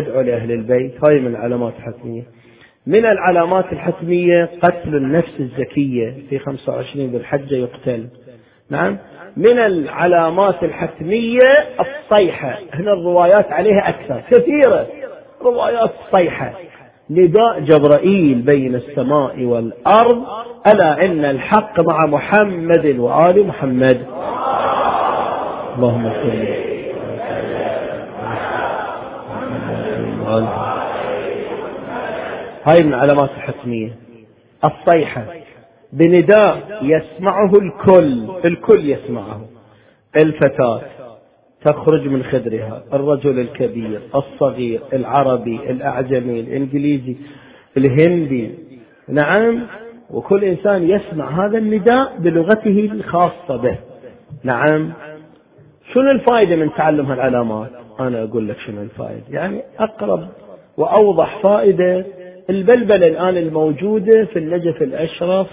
يدعو 0.00 0.20
لأهل 0.20 0.52
البيت. 0.52 0.94
هاي 1.08 1.20
من 1.20 1.26
العلامات 1.26 1.72
الحتمية 1.78 2.22
من 2.86 3.06
العلامات 3.06 3.72
الحتمية 3.72 4.50
قتل 4.62 4.96
النفس 4.96 5.40
الزكية 5.40 6.14
في 6.30 6.38
25 6.38 7.10
ذي 7.10 7.16
الحجة 7.16 7.54
يقتل. 7.54 8.08
نعم؟ 8.70 8.98
من 9.36 9.58
العلامات 9.58 10.62
الحتمية 10.62 11.66
الصيحة. 11.80 12.58
هنا 12.74 12.92
الروايات 12.92 13.52
عليها 13.52 13.88
أكثر. 13.88 14.22
كثيرة. 14.30 14.86
روايات 15.42 15.90
صيحة. 16.16 16.52
نداء 17.10 17.60
جبرائيل 17.60 18.42
بين 18.42 18.74
السماء 18.74 19.42
والأرض 19.42 20.22
ألا 20.74 21.04
إن 21.04 21.24
الحق 21.24 21.80
مع 21.92 21.98
محمد 22.06 22.98
وآل 22.98 23.46
محمد. 23.46 24.06
اللهم 25.76 26.10
صل 26.12 26.30
هاي 32.68 32.82
من 32.84 32.94
العلامات 32.94 33.30
الحتمية. 33.36 33.90
الصيحة. 34.64 35.24
بنداء 35.92 36.58
يسمعه 36.82 37.50
الكل 37.62 38.28
الكل 38.44 38.90
يسمعه. 38.90 39.40
الفتاة. 40.16 40.80
تخرج 41.66 42.08
من 42.08 42.22
خدرها. 42.22 42.82
الرجل 42.92 43.40
الكبير 43.40 44.00
الصغير 44.14 44.80
العربي 44.92 45.60
الأعجمي 45.70 46.40
الإنجليزي 46.40 47.16
الهندي. 47.76 48.50
نعم 49.08 49.62
وكل 50.10 50.44
إنسان 50.44 50.90
يسمع 50.90 51.46
هذا 51.46 51.58
النداء 51.58 52.18
بلغته 52.18 52.88
الخاصة 52.92 53.56
به. 53.56 53.78
نعم. 54.44 54.92
شنو 55.92 56.10
الفائدة 56.10 56.56
من 56.56 56.70
تعلم 56.74 57.06
هالعلامات؟ 57.06 57.70
أنا 58.00 58.22
أقول 58.22 58.48
لك 58.48 58.56
شنو 58.66 58.82
الفائدة. 58.82 59.24
يعني 59.30 59.62
أقرب 59.78 60.28
وأوضح 60.76 61.42
فائدة 61.42 62.04
البلبلة 62.50 63.06
الآن 63.06 63.36
الموجودة 63.36 64.24
في 64.24 64.38
النجف 64.38 64.82
الأشرف 64.82 65.46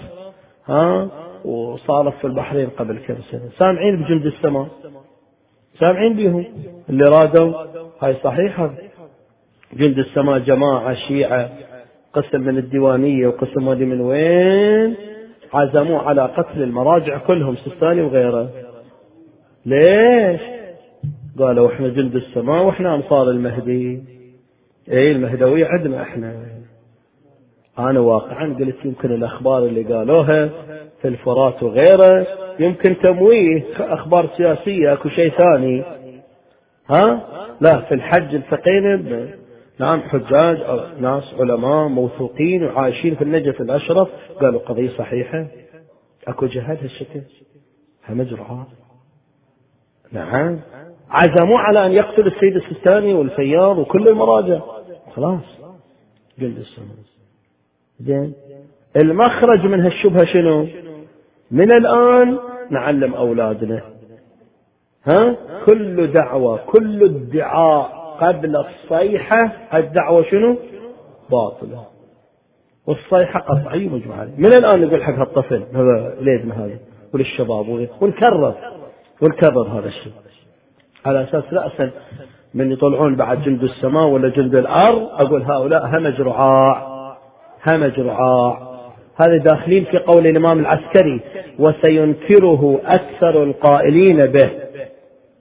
ها 0.66 1.08
وصارت 1.44 2.14
في 2.14 2.26
البحرين 2.26 2.68
قبل 2.78 2.98
كم 2.98 3.14
سنة. 3.30 3.48
سامعين 3.58 4.02
بجند 4.02 4.26
السماء؟ 4.26 4.66
سامعين 5.80 6.16
بهم 6.16 6.44
اللي 6.90 7.04
رادوا. 7.04 7.52
هاي 8.02 8.16
صحيحة. 8.24 8.70
جند 9.72 9.98
السماء 9.98 10.38
جماعة 10.38 10.94
شيعة. 10.94 11.50
قسم 12.12 12.40
من 12.40 12.58
الديوانية 12.58 13.26
وقسم 13.26 13.68
هذه 13.68 13.84
من 13.84 14.00
وين. 14.00 14.94
عزموا 15.52 16.00
على 16.00 16.22
قتل 16.22 16.62
المراجع 16.62 17.18
كلهم 17.18 17.56
سستاني 17.56 18.02
وغيره. 18.02 18.50
ليش؟ 19.66 20.40
قالوا 21.38 21.72
إحنا 21.72 21.88
جند 21.88 22.14
السماء 22.14 22.62
وإحنا 22.62 22.94
انصار 22.94 23.30
المهدي. 23.30 24.02
اي 24.90 25.12
المهدوية 25.12 25.66
عندنا 25.66 26.02
إحنا. 26.02 26.53
أنا 27.78 28.00
واقعا 28.00 28.56
قلت 28.58 28.84
يمكن 28.84 29.12
الأخبار 29.12 29.64
اللي 29.64 29.82
قالوها 29.94 30.50
في 31.02 31.08
الفرات 31.08 31.62
وغيره 31.62 32.26
يمكن 32.58 32.96
تمويه 33.02 33.64
أخبار 33.78 34.28
سياسية 34.36 34.92
أكو 34.92 35.08
شيء 35.08 35.32
ثاني. 35.38 35.82
ها؟ 36.90 37.20
لا 37.60 37.80
في 37.80 37.94
الحج 37.94 38.34
التقينا 38.34 39.28
نعم 39.78 40.00
حجاج 40.00 40.60
أو 40.60 40.80
ناس 41.00 41.34
علماء 41.40 41.88
موثوقين 41.88 42.64
وعايشين 42.64 43.14
في 43.14 43.24
النجف 43.24 43.60
الأشرف 43.60 44.08
قالوا 44.40 44.60
قضية 44.60 44.90
صحيحة. 44.98 45.46
أكو 46.28 46.46
جهاد 46.46 46.78
هالشكل؟ 46.82 47.20
مجرعات 48.08 48.66
نعم. 50.12 50.60
عزموا 51.10 51.58
على 51.58 51.86
أن 51.86 51.92
يقتل 51.92 52.26
السيد 52.26 52.56
السيستاني 52.56 53.14
والفياض 53.14 53.78
وكل 53.78 54.08
المراجع. 54.08 54.60
خلاص. 55.16 55.42
قلت 56.40 56.58
السنة 56.58 57.13
زين. 58.00 58.34
المخرج 59.02 59.66
من 59.66 59.80
هالشبهة 59.80 60.24
شنو؟ 60.24 60.66
من 61.50 61.72
الآن 61.72 62.38
نعلم 62.70 63.14
أولادنا. 63.14 63.82
ها؟ 65.08 65.36
كل 65.66 66.12
دعوة 66.12 66.56
كل 66.66 67.04
ادعاء 67.04 68.04
قبل 68.20 68.56
الصيحة 68.56 69.52
الدعوة 69.74 70.24
شنو؟ 70.30 70.56
باطلة. 71.30 71.84
والصيحة 72.86 73.40
قطعية 73.40 73.88
مجموعة 73.88 74.24
من 74.38 74.56
الآن 74.56 74.80
نقول 74.80 75.04
حق 75.04 75.14
هالطفل 75.14 75.62
هذا 75.74 76.16
ليدنا 76.20 76.64
هذا 76.64 76.78
وللشباب 77.14 77.68
ونكرر 78.00 78.54
ونكرر 79.22 79.62
هذا 79.62 79.88
الشيء. 79.88 80.12
على 81.06 81.22
أساس 81.22 81.44
رأسا 81.52 81.90
من 82.54 82.72
يطلعون 82.72 83.16
بعد 83.16 83.42
جند 83.42 83.62
السماء 83.62 84.06
ولا 84.06 84.28
جند 84.28 84.54
الأرض 84.54 85.02
أقول 85.02 85.42
هؤلاء 85.42 85.86
همج 85.86 86.20
رعاع 86.20 86.93
همج 87.68 88.00
رعاع. 88.00 88.74
هذا 89.22 89.36
داخلين 89.36 89.84
في 89.84 89.98
قول 89.98 90.26
الإمام 90.26 90.58
العسكري 90.58 91.20
وسينكره 91.58 92.80
أكثر 92.84 93.42
القائلين 93.42 94.16
به. 94.16 94.50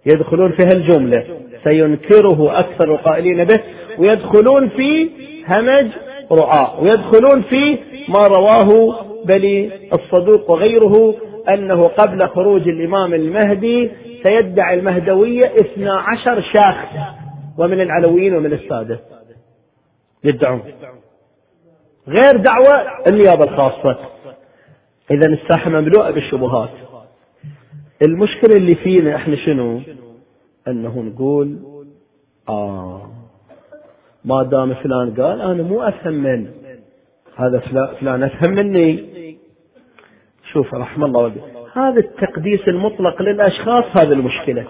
يدخلون 0.06 0.52
في 0.52 0.66
هالجملة. 0.74 1.24
سينكره 1.70 2.60
أكثر 2.60 2.92
القائلين 2.92 3.44
به 3.44 3.60
ويدخلون 3.98 4.70
في 4.70 5.10
همج 5.56 5.88
رعاء 6.32 6.84
ويدخلون 6.84 7.42
في 7.42 7.78
ما 8.10 8.28
رواه 8.38 8.96
بلي 9.26 9.72
الصدوق 9.94 10.52
وغيره 10.52 11.16
أنه 11.50 11.88
قبل 11.88 12.28
خروج 12.28 12.68
الإمام 12.68 13.14
المهدي 13.14 13.92
سيدعي 14.24 14.80
المهدوية 14.80 15.42
اثنا 15.62 16.00
عشر 16.00 16.42
شاخص 16.42 16.90
ومن 17.58 17.82
العلويين 17.82 18.36
ومن 18.36 18.54
السادة. 18.54 19.00
يدعون. 20.24 20.62
غير 22.08 22.38
دعوة 22.38 23.08
النيابة 23.08 23.44
الخاصة. 23.44 24.10
إذا 25.12 25.34
الساحة 25.34 25.70
مملوءة 25.70 26.12
بالشبهات. 26.12 26.70
المشكلة 28.08 28.56
اللي 28.56 28.76
فينا 28.76 29.16
إحنا 29.16 29.36
شنو؟ 29.36 29.82
إنه 30.68 31.00
نقول 31.00 31.60
آه 32.50 33.12
ما 34.26 34.44
دام 34.44 34.74
فلان 34.74 35.22
قال 35.22 35.42
أنا 35.42 35.64
مو 35.64 35.82
أفهم 35.82 36.14
من. 36.14 36.52
هذا 37.36 37.60
فلان 38.00 38.24
أفهم 38.24 38.52
مني. 38.52 39.14
شوف 40.52 40.74
رحم 40.74 41.04
الله 41.04 41.22
والدي. 41.22 41.40
هذا 41.74 42.00
التقديس 42.00 42.68
المطلق 42.68 43.22
للأشخاص 43.22 43.86
هذا 44.02 44.14
المشكلة. 44.14 44.68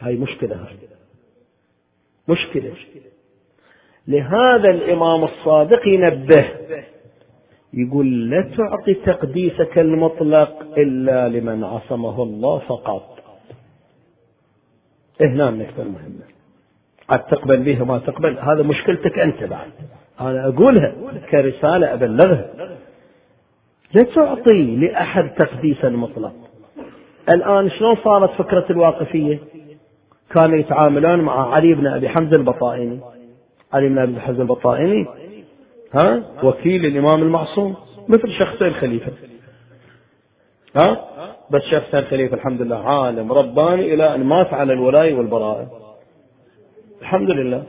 هاي 0.00 0.16
مشكلة. 0.16 0.56
هاي 0.56 0.76
مشكلة. 2.28 2.72
لهذا 4.08 4.70
الإمام 4.70 5.24
الصادق 5.24 5.88
ينبه 5.88 6.44
يقول 7.74 8.30
لا 8.30 8.50
تعطي 8.56 8.94
تقديسك 8.94 9.78
المطلق 9.78 10.62
إلا 10.78 11.28
لمن 11.28 11.64
عصمه 11.64 12.22
الله 12.22 12.58
فقط. 12.58 13.18
هنا 15.20 15.48
النقطة 15.48 15.82
المهمة 15.82 16.24
عاد 17.08 17.20
تقبل 17.20 17.62
به 17.62 17.84
ما 17.84 17.98
تقبل 17.98 18.38
هذا 18.38 18.62
مشكلتك 18.62 19.18
أنت 19.18 19.44
بعد. 19.44 19.70
أنا 20.20 20.48
أقولها 20.48 20.94
كرسالة 21.30 21.94
أبلغها. 21.94 22.50
لا 23.94 24.02
تعطي 24.02 24.76
لأحد 24.76 25.30
تقديسا 25.34 25.88
مطلق 25.88 26.34
الآن 27.34 27.70
شلون 27.70 27.96
صارت 27.96 28.30
فكرة 28.30 28.66
الواقفية؟ 28.70 29.38
كانوا 30.34 30.58
يتعاملون 30.58 31.20
مع 31.20 31.54
علي 31.54 31.74
بن 31.74 31.86
أبي 31.86 32.08
حمزة 32.08 32.36
البطائني. 32.36 33.00
علي 33.72 33.88
بن 33.88 33.98
أبي 33.98 34.12
الحزن 34.12 34.40
البطائني. 34.40 35.06
ها؟ 35.94 36.22
وكيل 36.42 36.86
الإمام 36.86 37.22
المعصوم. 37.22 37.76
مثل 38.08 38.32
شخصي 38.32 38.66
الخليفه 38.66 39.12
ها؟ 40.76 41.04
بس 41.50 41.62
شخص 41.62 41.94
الخليفه 41.94 42.36
الحمد 42.36 42.62
لله. 42.62 42.76
عالم 42.76 43.32
رباني 43.32 43.94
إلى 43.94 44.14
أن 44.14 44.24
مات 44.24 44.54
على 44.54 44.72
الولاية 44.72 45.14
والبراءة. 45.14 45.66
الحمد 47.00 47.30
لله. 47.30 47.64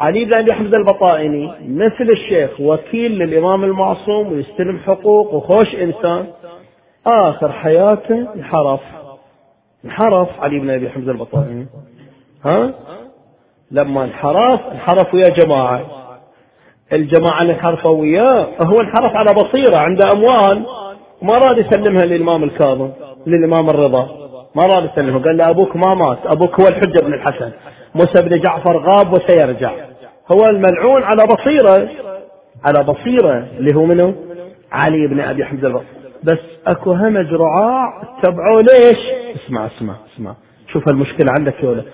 علي 0.00 0.24
بن 0.24 0.34
أبي 0.34 0.52
حمزه 0.52 0.78
البطائني 0.78 1.52
مثل 1.68 2.10
الشيخ 2.10 2.60
وكيل 2.60 3.18
للإمام 3.18 3.64
المعصوم 3.64 4.32
ويستلم 4.32 4.78
حقوق 4.78 5.34
وخوش 5.34 5.74
إنسان. 5.74 6.26
آخر 7.06 7.52
حياته 7.52 8.34
انحرف 8.34 8.80
انحرف 9.84 10.40
علي 10.40 10.58
بن 10.58 10.70
أبي 10.70 10.90
حمزه 10.90 11.12
البطائني. 11.12 11.66
ها؟ 12.44 12.74
لما 13.70 14.04
انحرف 14.04 14.60
انحرف 14.72 15.14
ويا 15.14 15.28
جماعة. 15.28 15.80
الجماعة 16.92 17.42
اللي 17.42 17.52
انحرفوا 17.52 18.00
وياه 18.00 18.46
هو 18.66 18.76
انحرف 18.80 19.16
على 19.16 19.34
بصيرة 19.34 19.78
عنده 19.78 20.02
أموال 20.14 20.66
وما 21.22 21.32
راد 21.46 21.58
يسلمها 21.58 22.02
للإمام 22.04 22.44
الكاظم 22.44 22.90
للإمام 23.26 23.70
الرضا. 23.70 24.08
ما 24.54 24.62
راد 24.74 24.90
يسلمها 24.92 25.18
قال 25.18 25.36
له 25.36 25.50
أبوك 25.50 25.76
ما 25.76 25.92
مات 25.96 26.18
أبوك 26.26 26.60
هو 26.60 26.66
الحجة 26.68 27.04
بن 27.04 27.14
الحسن. 27.14 27.52
موسى 27.94 28.22
بن 28.22 28.40
جعفر 28.40 28.76
غاب 28.76 29.12
وسيرجع. 29.12 29.72
هو 30.32 30.48
الملعون 30.50 31.02
على 31.02 31.22
بصيرة 31.24 31.88
على 32.64 32.84
بصيرة 32.84 33.46
اللي 33.58 33.74
هو 33.76 33.84
منه 33.84 34.14
علي 34.72 35.06
بن 35.06 35.20
أبي 35.20 35.44
حمزة 35.44 35.82
بس 36.22 36.38
أكو 36.66 36.92
همج 36.92 37.32
رعاع 37.32 38.02
تبعوه 38.22 38.60
ليش؟ 38.60 38.98
اسمع 39.36 39.66
اسمع 39.66 39.94
اسمع. 40.14 40.34
شوف 40.72 40.82
المشكلة 40.88 41.32
عندك 41.38 41.54
يا 41.64 41.84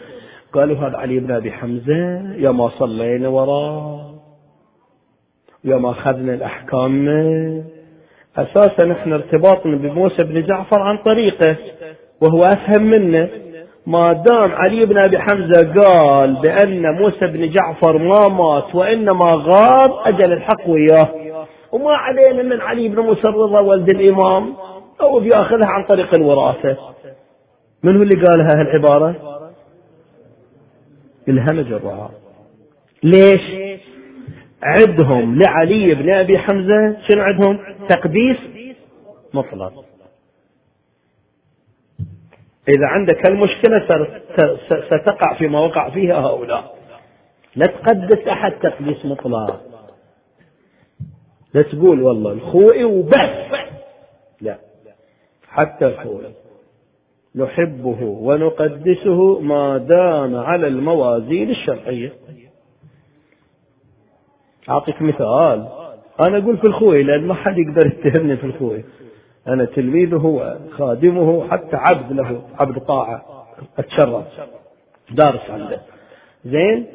قالوا 0.52 0.76
هذا 0.76 0.96
علي 0.96 1.20
بن 1.20 1.30
أبي 1.30 1.52
حمزة 1.52 2.22
يا 2.36 2.50
ما 2.50 2.68
صلينا 2.78 3.28
وراه 3.28 4.00
يوم 5.64 5.86
أخذنا 5.86 6.34
الأحكام. 6.34 7.08
أساسا 8.36 8.92
إحنا 8.92 9.14
ارتباطنا 9.14 9.76
بموسى 9.76 10.22
بن 10.22 10.42
جعفر 10.46 10.80
عن 10.80 10.98
طريقه 10.98 11.56
وهو 12.22 12.44
أفهم 12.44 12.82
منا 12.82 13.28
ما 13.86 14.12
دام 14.12 14.52
علي 14.52 14.86
بن 14.86 14.98
أبي 14.98 15.18
حمزة 15.18 15.74
قال 15.74 16.36
بأن 16.42 16.94
موسى 16.94 17.26
بن 17.26 17.50
جعفر 17.50 17.98
ما 17.98 18.28
مات 18.28 18.74
وإنما 18.74 19.44
غاب 19.46 19.90
أجل 20.04 20.32
الحق 20.32 20.68
وياه. 20.68 21.08
وما 21.72 21.90
علينا 21.90 22.42
من 22.42 22.60
علي 22.60 22.88
بن 22.88 23.00
موسى 23.00 23.28
الرضا 23.28 23.60
ولد 23.60 23.88
الإمام 23.94 24.54
أو 25.00 25.20
بيأخذها 25.20 25.68
عن 25.68 25.84
طريق 25.84 26.14
الوراثة 26.14 26.76
من 27.82 27.96
هو 27.96 28.02
اللي 28.02 28.24
قال 28.24 28.40
هالعبارة 28.40 29.14
الهمج 31.28 31.72
الرعاة 31.72 32.10
ليش؟ 33.02 33.72
عدهم 34.62 35.38
لعلي 35.38 35.94
بن 35.94 36.10
أبي 36.10 36.38
حمزة 36.38 36.96
شنو 37.08 37.22
عندهم 37.22 37.58
تقديس 37.88 38.36
مطلق. 39.34 39.84
إذا 42.68 42.86
عندك 42.86 43.30
المشكلة 43.30 43.86
ستقع 44.86 45.38
فيما 45.38 45.60
وقع 45.60 45.90
فيها 45.90 46.14
هؤلاء. 46.14 46.78
لا 47.56 47.66
تقدس 47.66 48.28
أحد 48.28 48.52
تقديس 48.52 49.04
مطلق. 49.04 49.60
لا 51.54 51.62
تقول 51.62 52.02
والله 52.02 52.32
الخوئي 52.32 52.84
وبس. 52.84 53.58
لا. 54.40 54.58
حتى 55.48 55.86
الخوئي. 55.86 56.34
نحبه 57.36 58.02
ونقدسه 58.02 59.40
ما 59.40 59.78
دام 59.78 60.36
على 60.36 60.66
الموازين 60.66 61.50
الشرعية. 61.50 62.12
أعطيك 64.68 65.02
مثال. 65.02 65.68
أنا 66.28 66.38
أقول 66.38 66.58
في 66.58 66.64
الخوي 66.64 67.02
لأن 67.02 67.26
ما 67.26 67.34
حد 67.34 67.58
يقدر 67.58 67.86
يتهمني 67.86 68.36
في 68.36 68.44
الخوي. 68.44 68.84
أنا 69.48 69.64
تلميذه 69.64 70.26
وخادمه 70.26 71.48
حتى 71.50 71.76
عبد 71.76 72.12
له 72.12 72.42
عبد 72.58 72.78
طاعة 72.78 73.24
أتشرف. 73.78 74.24
دارس 75.10 75.50
عنده. 75.50 75.80
زين؟ 76.44 76.86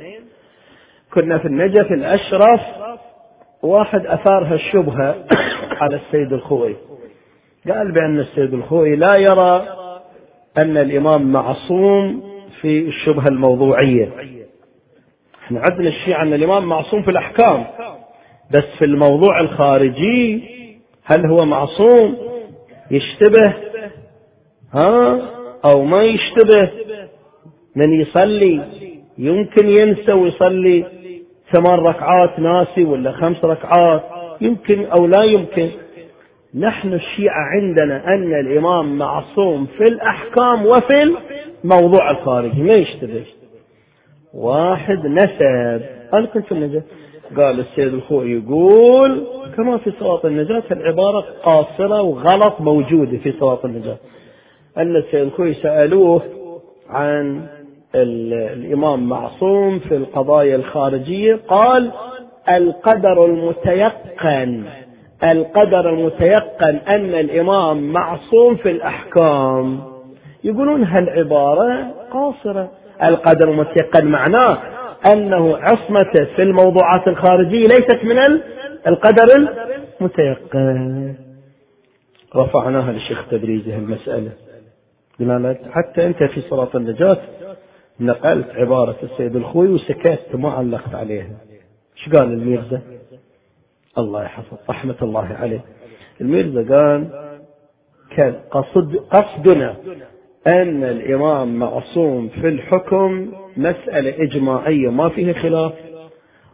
كنا 1.14 1.38
في 1.38 1.48
النجف 1.48 1.92
الأشرف 1.92 2.62
واحد 3.62 4.06
أثار 4.06 4.54
هالشبهة 4.54 5.16
على 5.82 5.96
السيد 5.96 6.34
الخوي. 6.34 6.76
قال 7.68 7.92
بأن 7.92 8.20
السيد 8.20 8.54
الخوي 8.54 8.96
لا 8.96 9.12
يرى 9.18 9.77
أن 10.64 10.78
الإمام 10.78 11.32
معصوم 11.32 12.24
في 12.62 12.80
الشبهة 12.88 13.26
الموضوعية. 13.32 14.10
إحنا 15.44 15.62
عندنا 15.72 15.90
الشيعة 15.90 16.22
أن 16.24 16.34
الإمام 16.34 16.66
معصوم 16.66 17.02
في 17.04 17.12
الأحكام. 17.12 17.66
بس 18.54 18.64
في 18.80 18.86
الموضوع 18.86 19.40
الخارجي 19.40 20.44
هل 21.04 21.26
هو 21.26 21.46
معصوم؟ 21.46 22.18
يشتبه؟ 22.92 23.54
ها؟ 24.74 25.22
أو 25.66 25.84
ما 25.84 26.04
يشتبه؟ 26.04 26.70
من 27.76 27.94
يصلي؟ 28.02 28.62
يمكن 29.18 29.68
ينسى 29.70 30.12
ويصلي 30.12 30.86
ثمان 31.54 31.80
ركعات 31.80 32.40
ناسي 32.40 32.84
ولا 32.84 33.12
خمس 33.12 33.46
ركعات. 33.46 34.04
يمكن 34.42 34.86
أو 34.86 35.08
لا 35.08 35.24
يمكن. 35.24 35.70
نحن 36.56 36.94
الشيعة 36.94 37.42
عندنا 37.44 38.08
أن 38.08 38.34
الإمام 38.40 38.98
معصوم 38.98 39.66
في 39.66 39.84
الأحكام 39.84 40.66
وفي 40.66 41.16
الموضوع 41.64 42.12
الخارجي. 42.12 42.62
ما 42.62 42.74
يشتبه؟ 42.78 43.24
واحد 44.34 45.06
نسب. 45.06 45.82
أنا 46.18 46.26
كنت 46.34 46.52
النجاة 46.52 46.84
قال 47.38 47.60
السيد 47.60 47.94
الخوئي 47.94 48.32
يقول 48.32 49.24
كما 49.58 49.78
في 49.78 49.92
صلاة 50.00 50.22
النجاة 50.26 50.64
العبارة 50.72 51.26
قاصرة 51.44 52.02
وغلط 52.02 52.62
موجودة 52.62 53.18
في 53.18 53.34
صلاة 53.40 53.60
النجاة. 53.66 53.98
أن 54.78 54.96
السيد 54.96 55.22
الخوئي 55.22 55.54
سألوه 55.54 56.22
عن 56.90 57.42
الإمام 57.96 59.10
معصوم 59.10 59.80
في 59.80 59.96
القضايا 59.96 60.56
الخارجية. 60.56 61.40
قال 61.48 61.92
القدر 62.50 63.26
المتيقن. 63.26 64.64
القدر 65.24 65.90
المتيقن 65.90 66.76
أن 66.76 67.14
الإمام 67.14 67.94
معصوم 67.94 68.56
في 68.56 68.72
الأحكام. 68.72 69.80
يقولون 70.44 70.84
هالعبارة 70.84 71.94
قاصرة. 72.12 72.72
القدر 73.04 73.52
المتيقن 73.52 74.06
معناه 74.06 74.58
أنه 75.14 75.58
عصمته 75.58 76.26
في 76.36 76.42
الموضوعات 76.42 77.08
الخارجية 77.08 77.64
ليست 77.64 78.04
من 78.04 78.18
القدر 78.88 79.26
المتيقن. 80.02 81.16
رفعناها 82.36 82.92
للشيخ 82.92 83.28
تدريجي 83.32 83.76
المسألة. 83.76 84.32
قلنا 85.20 85.56
حتى 85.72 86.06
أنت 86.06 86.24
في 86.24 86.42
صلاة 86.42 86.70
النجاة 86.76 87.18
نقلت 88.00 88.48
عبارة 88.56 88.96
السيد 89.04 89.36
الخوي 89.36 89.68
وسكت 89.68 90.36
ما 90.36 90.50
علقت 90.50 90.96
عليها. 90.96 91.30
إيش 91.98 92.16
قال 92.16 92.34
الميرزا؟ 92.34 92.82
الله 93.98 94.24
يحفظ. 94.24 94.58
رحمة 94.70 94.96
الله 95.02 95.38
عليه. 95.42 95.60
الميرزا 96.22 96.76
قال 96.76 97.08
كان 98.18 98.36
قصد 98.52 98.96
قصدنا 98.96 99.76
أن 100.48 100.84
الإمام 100.84 101.60
معصوم 101.60 102.30
في 102.30 102.48
الحكم 102.48 103.32
مسألة 103.58 104.24
إجماعية 104.24 104.90
ما 104.90 105.10
فيها 105.10 105.34
خلاف 105.34 105.74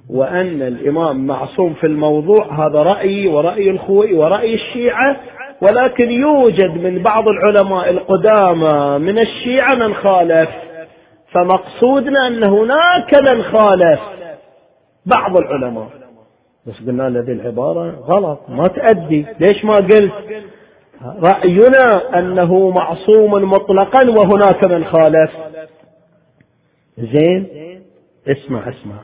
وأن 0.09 0.61
الإمام 0.61 1.27
معصوم 1.27 1.73
في 1.73 1.87
الموضوع 1.87 2.67
هذا 2.67 2.83
رأيي 2.83 3.27
ورأي 3.27 3.69
الخوي 3.69 4.13
ورأي 4.13 4.53
الشيعة 4.53 5.17
ولكن 5.61 6.11
يوجد 6.11 6.77
من 6.83 7.03
بعض 7.03 7.25
العلماء 7.29 7.89
القدامى 7.89 9.05
من 9.05 9.19
الشيعة 9.19 9.75
من 9.75 9.93
خالف. 9.93 10.49
فمقصودنا 11.31 12.27
أن 12.27 12.43
هناك 12.43 13.21
من 13.23 13.43
خالف 13.43 13.99
بعض 15.05 15.37
العلماء. 15.37 16.02
بس 16.67 16.73
قلنا 16.87 17.09
له 17.09 17.19
هذه 17.19 17.31
العبارة 17.31 17.91
غلط 17.91 18.39
ما 18.49 18.63
تأدي. 18.63 19.25
ليش 19.39 19.65
ما 19.65 19.73
قلت؟ 19.73 20.11
رأينا 21.03 22.19
أنه 22.19 22.69
معصوم 22.69 23.31
مطلقا 23.31 24.09
وهناك 24.09 24.63
من 24.65 24.85
خالف. 24.85 25.31
زين؟ 26.97 27.47
اسمع 28.27 28.69
اسمع. 28.69 28.99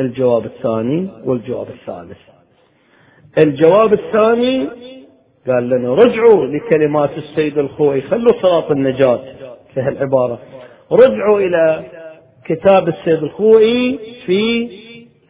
الجواب 0.00 0.44
الثاني 0.44 1.08
والجواب 1.24 1.66
الثالث. 1.68 2.18
الجواب 3.44 3.92
الثاني 3.92 4.68
قال 5.46 5.68
لنا 5.68 5.94
رجعوا 5.94 6.46
لكلمات 6.46 7.10
السيد 7.16 7.58
الخوي 7.58 8.00
خلوا 8.00 8.42
صلاة 8.42 8.72
النجاة 8.72 9.20
في 9.74 9.80
هالعبارة. 9.80 10.38
رجعوا 10.92 11.40
إلى 11.40 11.84
كتاب 12.44 12.88
السيد 12.88 13.22
الخوئي 13.22 13.98
في 14.26 14.70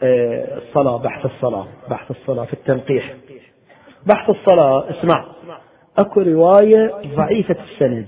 الصلاة 0.02 0.96
بحث 0.96 1.26
الصلاة 1.26 1.66
بحث 1.90 2.10
الصلاة 2.10 2.44
في 2.44 2.52
التنقيح. 2.52 3.14
بحث 4.06 4.30
الصلاة 4.30 4.84
اسمع 4.90 5.24
أكو 5.98 6.20
رواية 6.20 6.92
ضعيفة 7.16 7.56
السند. 7.72 8.06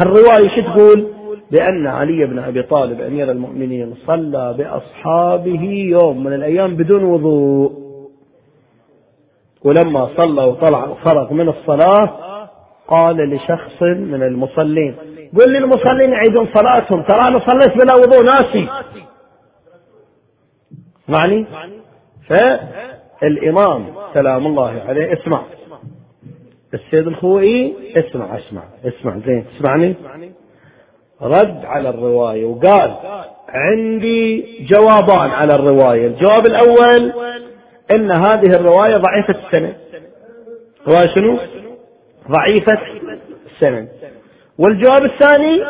هالرواية 0.00 0.48
شو 0.54 0.60
تقول؟ 0.60 1.06
بأن 1.50 1.86
علي 1.86 2.26
بن 2.26 2.38
أبي 2.38 2.62
طالب 2.62 3.00
أمير 3.00 3.30
المؤمنين 3.30 3.94
صلى 4.06 4.54
بأصحابه 4.58 5.62
يوم 6.02 6.24
من 6.24 6.32
الأيام 6.32 6.76
بدون 6.76 7.04
وضوء. 7.04 7.72
ولما 9.64 10.08
صلى 10.16 10.44
وطلع 10.44 10.84
وفرغ 10.88 11.32
من 11.32 11.48
الصلاة 11.48 12.18
قال 12.88 13.16
لشخص 13.16 13.82
من 13.82 14.22
المصلين 14.22 14.96
قل 15.40 15.52
للمصلين 15.52 16.12
يعيدون 16.12 16.48
صلاتهم 16.54 17.02
ترى 17.02 17.28
أنا 17.28 17.38
صليت 17.46 17.68
بلا 17.68 17.94
وضوء 17.94 18.24
ناسي. 18.24 18.68
معني؟ 21.10 21.46
فالإمام 22.28 23.86
سلام 24.14 24.46
الله 24.46 24.82
عليه 24.88 25.12
اسمع. 25.12 25.42
السيد 26.74 27.06
الخوئي 27.06 27.74
اسمع 27.96 28.38
اسمع 28.38 28.62
اسمع. 28.84 29.18
زين 29.26 29.44
تسمعني؟ 29.58 29.94
رد 31.22 31.64
على 31.64 31.88
الرواية 31.88 32.44
وقال 32.44 32.96
عندي 33.48 34.46
جوابان 34.66 35.30
على 35.30 35.52
الرواية. 35.54 36.06
الجواب 36.06 36.46
الأول 36.46 37.12
إن 37.94 38.10
هذه 38.10 38.50
الرواية 38.56 38.96
ضعيفة 38.96 39.34
السند 39.46 39.76
رواية 40.88 41.14
شنو؟ 41.14 41.38
ضعيفة 42.30 42.78
السند 43.52 43.88
والجواب 44.58 45.04
الثاني 45.04 45.62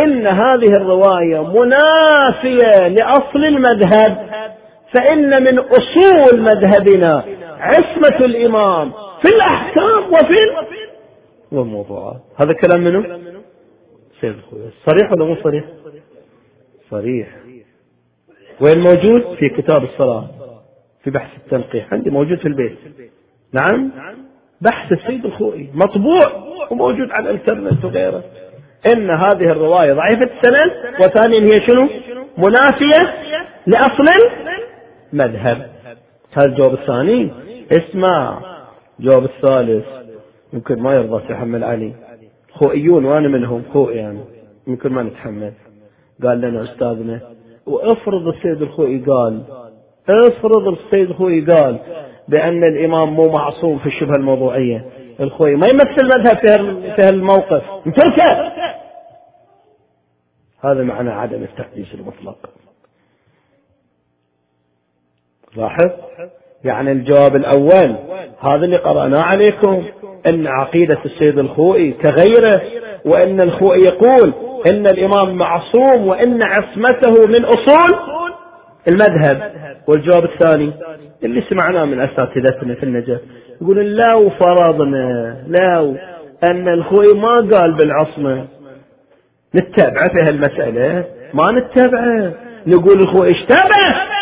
إن 0.00 0.26
هذه 0.26 0.72
الرواية 0.76 1.52
منافية 1.52 2.88
لأصل 2.88 3.44
المذهب 3.44 4.30
فإن 4.94 5.42
من 5.42 5.58
أصول 5.58 6.40
مذهبنا 6.40 7.24
عصمة 7.58 8.24
الإمام 8.24 8.92
في 9.22 9.28
الأحكام 9.34 10.04
وفي 10.04 10.66
والموضوعات. 11.52 12.20
هذا 12.36 12.52
كلام 12.52 12.84
منه 12.84 13.18
سيد 14.20 14.34
الخوي 14.34 14.60
صريح 14.86 15.12
ولا 15.12 15.24
مو 15.24 15.36
صريح؟ 15.42 15.64
صريح. 16.90 17.28
وين 18.60 18.78
موجود؟ 18.78 19.36
في 19.38 19.48
كتاب 19.48 19.84
الصلاة 19.84 20.26
في 21.04 21.10
بحث 21.10 21.30
التنقيح. 21.36 21.92
عندي 21.92 22.10
موجود 22.10 22.38
في 22.38 22.48
البيت. 22.48 22.78
نعم؟ 23.52 23.90
بحث 24.60 24.92
السيد 24.92 25.24
الخوئي 25.24 25.70
مطبوع 25.74 26.20
وموجود 26.70 27.10
على 27.10 27.30
الإنترنت 27.30 27.84
وغيره. 27.84 28.22
إن 28.94 29.10
هذه 29.10 29.46
الرواية 29.52 29.92
ضعيفة 29.92 30.30
السند 30.34 30.72
وثانيا 31.00 31.40
هي 31.40 31.66
شنو؟ 31.68 31.88
منافية 32.38 33.14
لأصل 33.66 34.04
المذهب. 35.12 35.66
هذا 36.38 36.46
الجواب 36.46 36.72
الثاني. 36.72 37.30
اسمع. 37.72 38.38
الجواب 39.00 39.24
الثالث. 39.24 39.84
يمكن 40.52 40.78
ما 40.78 40.94
يرضى 40.94 41.32
يحمل 41.32 41.64
علي. 41.64 41.92
خوئيون 42.52 43.04
وأنا 43.04 43.28
منهم. 43.28 43.62
خوئي 43.72 43.96
يعني. 43.96 44.20
يمكن 44.66 44.92
ما 44.92 45.02
نتحمل 45.02 45.52
قال 46.22 46.40
لنا 46.40 46.62
أستاذنا. 46.62 47.20
وافرض 47.66 48.28
السيد 48.28 48.62
الخوئي 48.62 48.98
قال 48.98 49.42
افرض 50.08 50.68
السيد 50.68 51.10
الخوئي 51.10 51.40
قال 51.40 51.78
بأن 52.28 52.64
الإمام 52.64 53.12
مو 53.14 53.32
معصوم 53.38 53.78
في 53.78 53.86
الشبهة 53.86 54.16
الموضوعية. 54.18 54.84
الخوئي 55.20 55.54
ما 55.54 55.66
يمثل 55.72 56.18
مذهب 56.18 56.36
في 56.96 57.02
هالموقف. 57.06 57.62
نتركه 57.86 58.52
هذا 60.64 60.82
معنى 60.82 61.10
عدم 61.10 61.42
التقديس 61.42 61.94
المطلق. 61.94 62.36
لاحظ؟ 65.56 65.90
يعني 66.64 66.92
الجواب 66.92 67.36
الأول 67.36 67.96
هذا 68.40 68.64
اللي 68.64 68.76
قرأناه 68.76 69.22
عليكم 69.22 69.84
أن 70.30 70.46
عقيدة 70.46 70.98
السيد 71.04 71.38
الخوئي 71.38 71.92
كغيره 71.92 72.62
وأن 73.04 73.38
الخوئي 73.42 73.80
يقول 73.80 74.32
أن 74.72 74.86
الإمام 74.86 75.34
معصوم 75.34 76.06
وأن 76.06 76.42
عصمته 76.42 77.28
من 77.28 77.44
أصول 77.44 77.98
المذهب. 78.88 79.52
والجواب 79.88 80.24
الثاني 80.24 80.72
اللي 81.24 81.42
سمعناه 81.50 81.84
من 81.84 82.00
أساتذتنا 82.00 82.74
في 82.74 82.82
النجاة 82.82 83.20
يقول 83.62 83.96
لو 83.96 84.30
فرضنا 84.30 85.36
لو 85.48 85.96
أن 86.50 86.68
الخوئي 86.68 87.14
ما 87.14 87.34
قال 87.34 87.74
بالعصمة. 87.74 88.46
نتبعه 89.54 90.08
في 90.08 90.24
هالمسألة 90.28 91.04
ما 91.34 91.52
نتبعه 91.52 92.34
نقول 92.66 93.00
الخوئي 93.00 93.32
اشتبه 93.32 94.12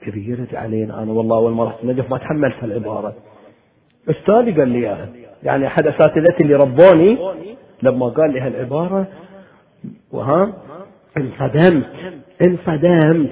كبيرة 0.00 0.48
علينا 0.52 1.02
أنا 1.02 1.12
والله 1.12 1.36
أول 1.36 1.52
ما 1.52 1.64
رحت 1.64 1.84
النجف 1.84 2.10
ما 2.10 2.18
تحملت 2.18 2.54
هالعبارة 2.62 3.14
أستاذي 4.10 4.52
قال 4.52 4.68
لي 4.68 4.78
إياها. 4.78 5.08
يعني 5.42 5.66
أحد 5.66 5.86
أساتذتي 5.86 6.42
اللي 6.42 6.54
ربوني 6.54 7.18
لما 7.82 8.08
قال 8.08 8.32
لي 8.32 8.40
هالعبارة 8.40 9.06
وها؟ 10.12 10.52
انصدمت. 11.16 11.86
انصدمت. 12.46 13.30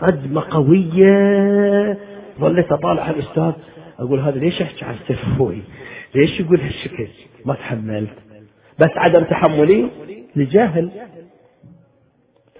صدمة 0.00 0.42
قوية. 0.50 1.98
ظليت 2.40 2.72
أطالع 2.72 3.10
الأستاذ 3.10 3.52
أقول 3.98 4.20
هذا 4.20 4.38
ليش 4.38 4.60
يحكي 4.60 4.84
عن 4.84 4.94
السفوي 4.94 5.62
ليش 6.14 6.40
يقول 6.40 6.60
هالشكل؟ 6.60 7.08
ما 7.44 7.54
تحملت. 7.54 8.25
بس 8.78 8.90
عدم 8.96 9.24
تحملي 9.24 9.90
لجهل 10.36 10.90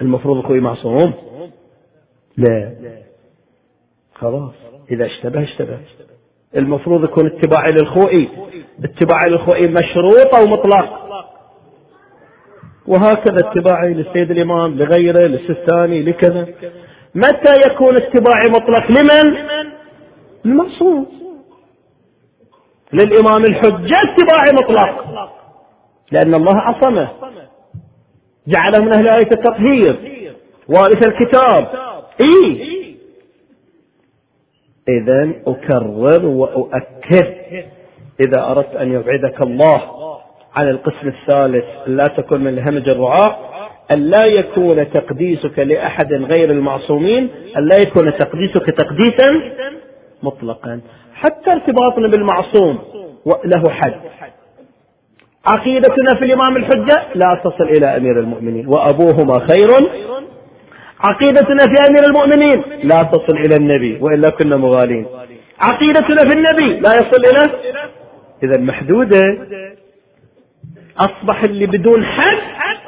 المفروض 0.03 0.45
أخوي 0.45 0.61
معصوم. 0.61 1.15
لا. 2.37 2.77
خلاص. 4.15 4.53
إذا 4.91 5.07
اشتبه 5.07 5.43
اشتبه. 5.43 5.79
المفروض 6.57 7.05
يكون 7.05 7.27
اتباعي 7.27 7.73
للخوئي 7.73 8.29
اتباعي 8.85 9.31
للخوئي 9.31 9.67
مشروط 9.67 10.35
أو 10.41 10.47
مطلق. 10.47 11.07
وهكذا 12.87 13.37
اتباعي 13.51 13.95
للسيد 13.95 14.31
الإمام 14.31 14.79
لغيره 14.79 15.21
للسستاني 15.27 16.03
لكذا. 16.03 16.43
متى 17.15 17.53
يكون 17.71 17.95
اتباعي 17.97 18.45
مطلق؟ 18.51 18.91
لمن؟ 18.91 19.37
المعصوم 20.45 21.07
للإمام 22.93 23.45
الحجة 23.45 23.95
اتباعي 24.05 24.53
مطلق. 24.63 25.36
لأن 26.13 26.35
الله 26.35 26.57
عصمه. 26.57 27.09
جعله 28.49 28.85
من 28.85 28.93
أهل 28.95 29.09
آية 29.09 29.31
التطهير. 29.33 29.97
وارث 30.69 31.07
الكتاب. 31.07 31.69
إيه 32.21 32.77
إذا 34.89 35.33
أكرر 35.47 36.27
وأؤكد. 36.27 37.35
إذا 38.21 38.43
أردت 38.43 38.77
أن 38.77 38.93
يبعدك 38.93 39.43
الله 39.43 39.81
عن 40.55 40.69
القسم 40.69 41.09
الثالث 41.09 41.65
لا 41.87 42.05
تكن 42.05 42.41
من 42.41 42.59
الهمج 42.59 42.89
الرعاة 42.89 43.39
أن 43.95 44.01
لا 44.11 44.25
يكون 44.25 44.91
تقديسك 44.91 45.59
لأحد 45.59 46.13
غير 46.13 46.51
المعصومين 46.51 47.31
أن 47.57 47.69
لا 47.69 47.77
يكون 47.77 48.19
تقديسك 48.19 48.71
تقديسا 48.71 49.53
مطلقا. 50.23 50.81
حتى 51.15 51.53
ارتباطنا 51.53 52.09
بالمعصوم 52.09 52.79
له 53.45 53.71
حد. 53.71 53.95
عقيدتنا 55.47 56.19
في 56.19 56.25
الإمام 56.25 56.57
الحجة 56.57 57.03
لا 57.15 57.41
تصل 57.45 57.65
إلى 57.65 57.97
أمير 57.97 58.21
المؤمنين 58.21 58.67
وأبوهما 58.69 59.47
خير. 59.49 59.71
عقيدتنا 61.01 61.59
في 61.59 61.77
أمير 61.89 62.05
المؤمنين 62.07 62.89
لا 62.89 63.03
تصل 63.03 63.37
إلى 63.37 63.57
النبي 63.61 63.99
وإلا 64.01 64.31
كنا 64.31 64.57
مغالين. 64.57 65.07
عقيدتنا 65.61 66.31
في 66.31 66.37
النبي 66.37 66.81
لا 66.81 66.95
يصل 66.95 67.25
إلى. 67.31 67.55
إذا 68.43 68.61
محدودة. 68.61 69.39
أصبح 70.99 71.43
اللي 71.43 71.67
بدون 71.67 72.05
حد 72.05 72.39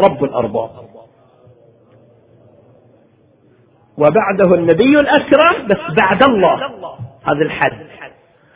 رب 0.00 0.24
الأرباب. 0.24 0.70
وبعده 3.98 4.54
النبي 4.54 4.96
الأكرم 4.96 5.66
بس 5.68 6.00
بعد 6.00 6.22
الله. 6.22 6.54
هذا 7.24 7.42
الحد. 7.42 7.72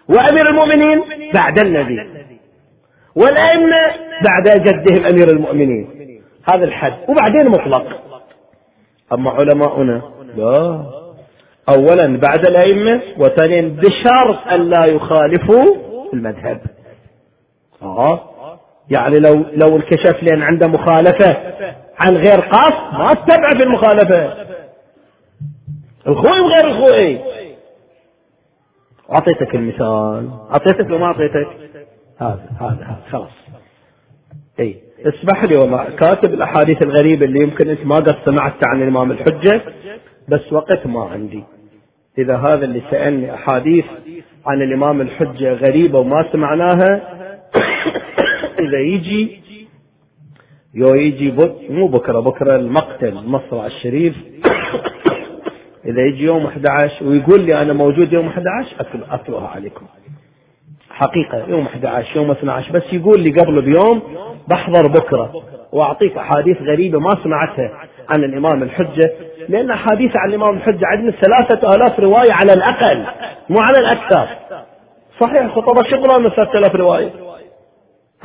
وأمير 0.08 0.48
المؤمنين 0.48 1.02
بعد 1.34 1.58
النبي. 1.64 2.21
والأئمة 3.16 3.94
بعد 4.28 4.62
جدهم 4.62 5.06
أمير 5.06 5.28
المؤمنين. 5.32 5.88
هذا 6.52 6.64
الحد. 6.64 6.94
وبعدين 7.08 7.48
مطلق. 7.48 7.86
أما 9.12 9.30
علماؤنا 9.30 10.02
لا. 10.36 10.84
أولا 11.78 12.20
بعد 12.20 12.48
الأئمة 12.48 13.02
وثانيا 13.18 13.62
بشرط 13.62 14.48
أن 14.52 14.70
لا 14.70 14.82
يخالفوا 14.90 15.76
المذهب. 16.12 16.60
آه. 17.82 18.20
يعني 18.90 19.16
لو 19.18 19.34
لو 19.34 19.76
انكشف 19.76 20.22
لي 20.22 20.34
أن 20.36 20.42
عنده 20.42 20.66
مخالفة 20.68 21.36
عن 21.98 22.16
غير 22.16 22.40
قصد 22.40 22.98
ما 22.98 23.06
اتبع 23.06 23.50
في 23.58 23.64
المخالفة. 23.64 24.34
الخوي 26.06 26.40
وغير 26.40 26.66
الخوي. 26.66 27.18
أعطيتك 29.12 29.54
المثال. 29.54 30.30
أعطيتك 30.50 30.90
وما 30.90 31.06
أعطيتك. 31.06 31.46
هذا 32.22 32.48
هذا 32.60 32.96
خلاص. 33.10 33.30
إي. 34.60 34.76
اسمح 35.00 35.44
لي 35.44 35.58
والله. 35.58 35.84
كاتب 35.84 36.34
الأحاديث 36.34 36.78
الغريبة 36.86 37.26
اللي 37.26 37.40
يمكن 37.42 37.68
أنت 37.68 37.86
ما 37.86 37.96
قد 37.96 38.16
سمعت 38.24 38.60
عن 38.74 38.82
الإمام 38.82 39.10
الحجة 39.10 39.62
بس 40.28 40.52
وقت 40.52 40.86
ما 40.86 41.04
عندي. 41.04 41.44
إذا 42.18 42.36
هذا 42.36 42.64
اللي 42.64 42.82
سألني 42.90 43.34
أحاديث 43.34 43.84
عن 44.46 44.62
الإمام 44.62 45.00
الحجة 45.00 45.52
غريبة 45.52 45.98
وما 45.98 46.28
سمعناها 46.32 47.02
إذا 48.68 48.78
يجي 48.78 49.40
يو 50.74 50.94
يجي 50.94 51.30
بك 51.30 51.70
مو 51.70 51.86
بكرة 51.88 52.20
بكرة 52.20 52.56
المقتل 52.56 53.14
مصرع 53.14 53.66
الشريف. 53.66 54.14
إذا 55.88 56.02
يجي 56.02 56.24
يوم 56.24 56.46
11 56.46 57.04
ويقول 57.04 57.40
لي 57.40 57.62
أنا 57.62 57.72
موجود 57.72 58.12
يوم 58.12 58.26
11 58.26 58.76
أتلوها 59.10 59.48
عليكم. 59.48 59.86
حقيقة 60.92 61.44
يوم 61.48 61.66
11 61.66 62.16
يوم 62.16 62.30
12 62.30 62.72
بس 62.72 62.82
يقول 62.92 63.20
لي 63.20 63.30
قبل 63.30 63.62
بيوم 63.62 64.02
بحضر 64.48 64.88
بكرة. 64.88 65.32
وأعطيك 65.72 66.16
أحاديث 66.16 66.56
غريبة 66.62 66.98
ما 67.00 67.10
سمعتها 67.24 67.70
عن 68.14 68.24
الإمام 68.24 68.62
الحجة 68.62 69.12
لأن 69.48 69.70
أحاديث 69.70 70.10
عن 70.16 70.28
الإمام 70.28 70.56
الحجة 70.56 70.86
عندنا 70.86 71.10
ثلاثة 71.10 71.68
آلاف 71.74 72.00
رواية 72.00 72.32
على 72.32 72.52
الأقل 72.56 73.04
مو 73.48 73.56
على 73.60 73.78
الأكثر. 73.78 74.28
صحيح 75.20 75.54
خطبة 75.54 75.90
شغلة 75.90 76.18
من 76.18 76.30
ثلاثة 76.30 76.58
آلاف 76.58 76.74
رواية. 76.76 77.10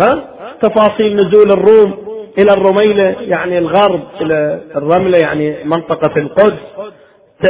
ها؟ 0.01 0.23
تفاصيل 0.61 1.15
نزول 1.15 1.51
الروم 1.51 1.93
إلى 2.39 2.51
الرميلة 2.57 3.15
يعني 3.21 3.57
الغرب 3.57 4.01
إلى 4.21 4.59
الرملة 4.75 5.17
يعني 5.21 5.63
منطقة 5.63 6.17
القدس. 6.19 6.59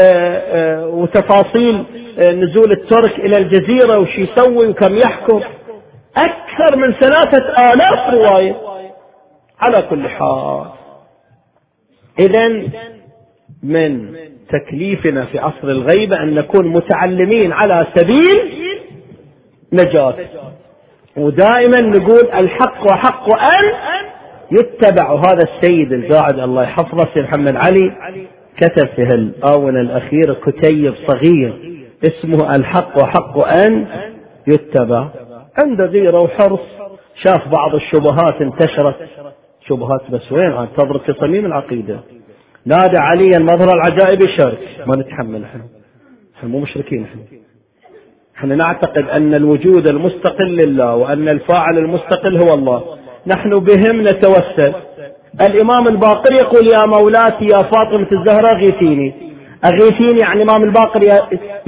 آه، 0.01 0.87
وتفاصيل 0.87 1.83
نزول 2.19 2.71
الترك 2.71 3.19
إلى 3.19 3.33
الجزيرة 3.37 3.99
وش 3.99 4.17
يسوي 4.17 4.67
وكم 4.67 4.95
يحكم. 4.95 5.41
أكثر 6.17 6.77
من 6.77 6.93
ثلاثة 6.93 7.53
آلاف 7.73 8.13
رواية. 8.13 8.55
على 9.61 9.87
كل 9.89 10.09
حال. 10.09 10.65
إذا 12.19 12.47
من 13.63 14.15
تكليفنا 14.49 15.25
في 15.25 15.39
عصر 15.39 15.63
الغيبة 15.67 16.23
أن 16.23 16.35
نكون 16.35 16.67
متعلمين 16.67 17.51
على 17.51 17.87
سبيل 17.95 18.51
نجاة. 19.73 20.15
ودائما 21.17 21.81
نقول 21.81 22.31
الحق 22.33 22.91
وحق 22.91 23.35
أن 23.35 23.73
يتبع. 24.51 25.13
هذا 25.13 25.43
السيد 25.53 25.93
القاعد 25.93 26.39
الله 26.39 26.63
يحفظه 26.63 27.13
سيد 27.13 27.23
محمد 27.23 27.55
علي 27.55 28.17
كتب 28.57 28.87
في 28.95 29.01
الآونة 29.01 29.81
الأخيرة 29.81 30.33
كتيب 30.33 30.93
صغير. 31.07 31.76
اسمه 32.03 32.55
الحق 32.55 33.03
وحق 33.03 33.37
أن 33.57 33.87
يتبع. 34.47 35.07
عنده 35.63 35.85
غيرة 35.85 36.17
وحرص 36.23 36.59
شاف 37.25 37.47
بعض 37.47 37.75
الشبهات 37.75 38.41
انتشرت. 38.41 38.95
شبهات 39.67 40.11
بس 40.11 40.31
وين؟ 40.31 40.51
عاد 40.51 40.67
تضرب 40.77 41.01
في 41.01 41.13
صميم 41.13 41.45
العقيدة. 41.45 41.99
نادى 42.65 42.97
عليا 42.99 43.39
مظهر 43.39 43.69
العجائب 43.75 44.23
الشرك. 44.23 44.59
ما 44.87 45.01
نتحمل 45.01 45.43
إحنا. 45.43 45.61
إحنا 46.37 46.49
مو 46.49 46.59
مشركين 46.59 47.03
إحنا. 47.03 47.21
إحنا 48.37 48.55
نعتقد 48.55 49.05
أن 49.19 49.33
الوجود 49.33 49.89
المستقل 49.89 50.59
لله 50.65 50.95
وأن 50.95 51.29
الفاعل 51.29 51.77
المستقل 51.77 52.37
هو 52.37 52.53
الله. 52.57 52.97
نحن 53.27 53.49
بهم 53.49 54.01
نتوسل. 54.01 54.73
الإمام 55.41 55.87
الباقر 55.89 56.33
يقول 56.33 56.67
يا 56.75 56.83
مولاتي 56.87 57.45
يا 57.45 57.69
فاطمة 57.75 58.07
الزهراء 58.11 58.55
غيثيني. 58.55 59.13
اغيثيني 59.65 60.19
يعني 60.21 60.43
الامام 60.43 60.63
الباقر 60.63 61.01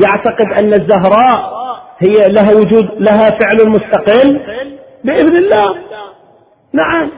يعتقد 0.05 0.61
أن 0.61 0.73
الزهراء 0.73 1.59
هي 2.07 2.27
لها 2.29 2.55
وجود 2.55 2.89
لها 2.99 3.29
فعل 3.29 3.69
مستقل؟ 3.69 4.41
بإذن 5.03 5.37
الله. 5.37 5.75
نعم. 6.73 7.09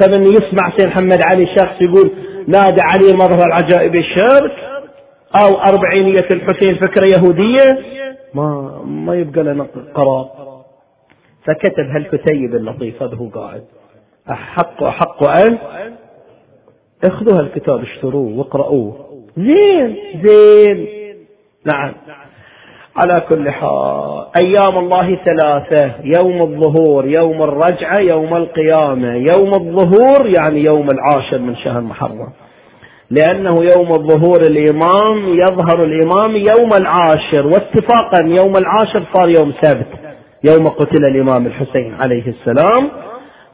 فمن 0.00 0.22
يسمع 0.22 0.72
سيد 0.76 0.86
محمد 0.86 1.18
علي 1.26 1.46
شخص 1.46 1.80
يقول 1.80 2.10
نادى 2.46 2.82
علي 2.82 3.14
مظهر 3.14 3.46
العجائب 3.46 3.94
الشرك 3.94 4.52
أو 5.44 5.58
أربعينية 5.58 6.28
الحسين 6.32 6.76
فكرة 6.76 7.06
يهودية؟ 7.16 7.78
ما 8.34 8.80
ما 8.84 9.14
يبقى 9.14 9.42
لنا 9.42 9.66
قرار. 9.94 10.28
فكتب 11.46 11.84
هالكتيب 11.84 12.54
اللطيف؟ 12.54 13.02
هذا 13.02 13.16
هو 13.16 13.28
قاعد. 13.28 13.64
أحق 14.30 14.82
أحق 14.82 15.28
أن؟ 15.28 15.58
اخذوا 17.04 17.38
هالكتاب 17.40 17.82
اشتروه 17.82 18.38
واقرأوه 18.38 19.07
زين 19.38 19.96
زين. 20.24 20.86
نعم. 21.74 21.92
على 22.96 23.20
كل 23.28 23.50
حال. 23.50 24.26
أيام 24.42 24.78
الله 24.78 25.18
ثلاثة. 25.24 25.90
يوم 26.04 26.42
الظهور 26.42 27.06
يوم 27.06 27.42
الرجعة 27.42 27.96
يوم 28.12 28.36
القيامة. 28.36 29.14
يوم 29.14 29.52
الظهور 29.54 30.32
يعني 30.38 30.64
يوم 30.64 30.88
العاشر 30.90 31.38
من 31.38 31.56
شهر 31.56 31.80
محرم. 31.80 32.32
لأنه 33.10 33.54
يوم 33.76 33.88
الظهور 33.88 34.40
الإمام 34.40 35.38
يظهر 35.38 35.84
الإمام 35.84 36.36
يوم 36.36 36.70
العاشر. 36.80 37.46
واتفاقا 37.46 38.24
يوم 38.24 38.52
العاشر 38.56 39.02
صار 39.14 39.28
يوم 39.28 39.52
سبت 39.62 39.86
يوم 40.44 40.66
قتل 40.66 41.02
الإمام 41.08 41.46
الحسين 41.46 41.94
عليه 42.00 42.26
السلام. 42.26 42.90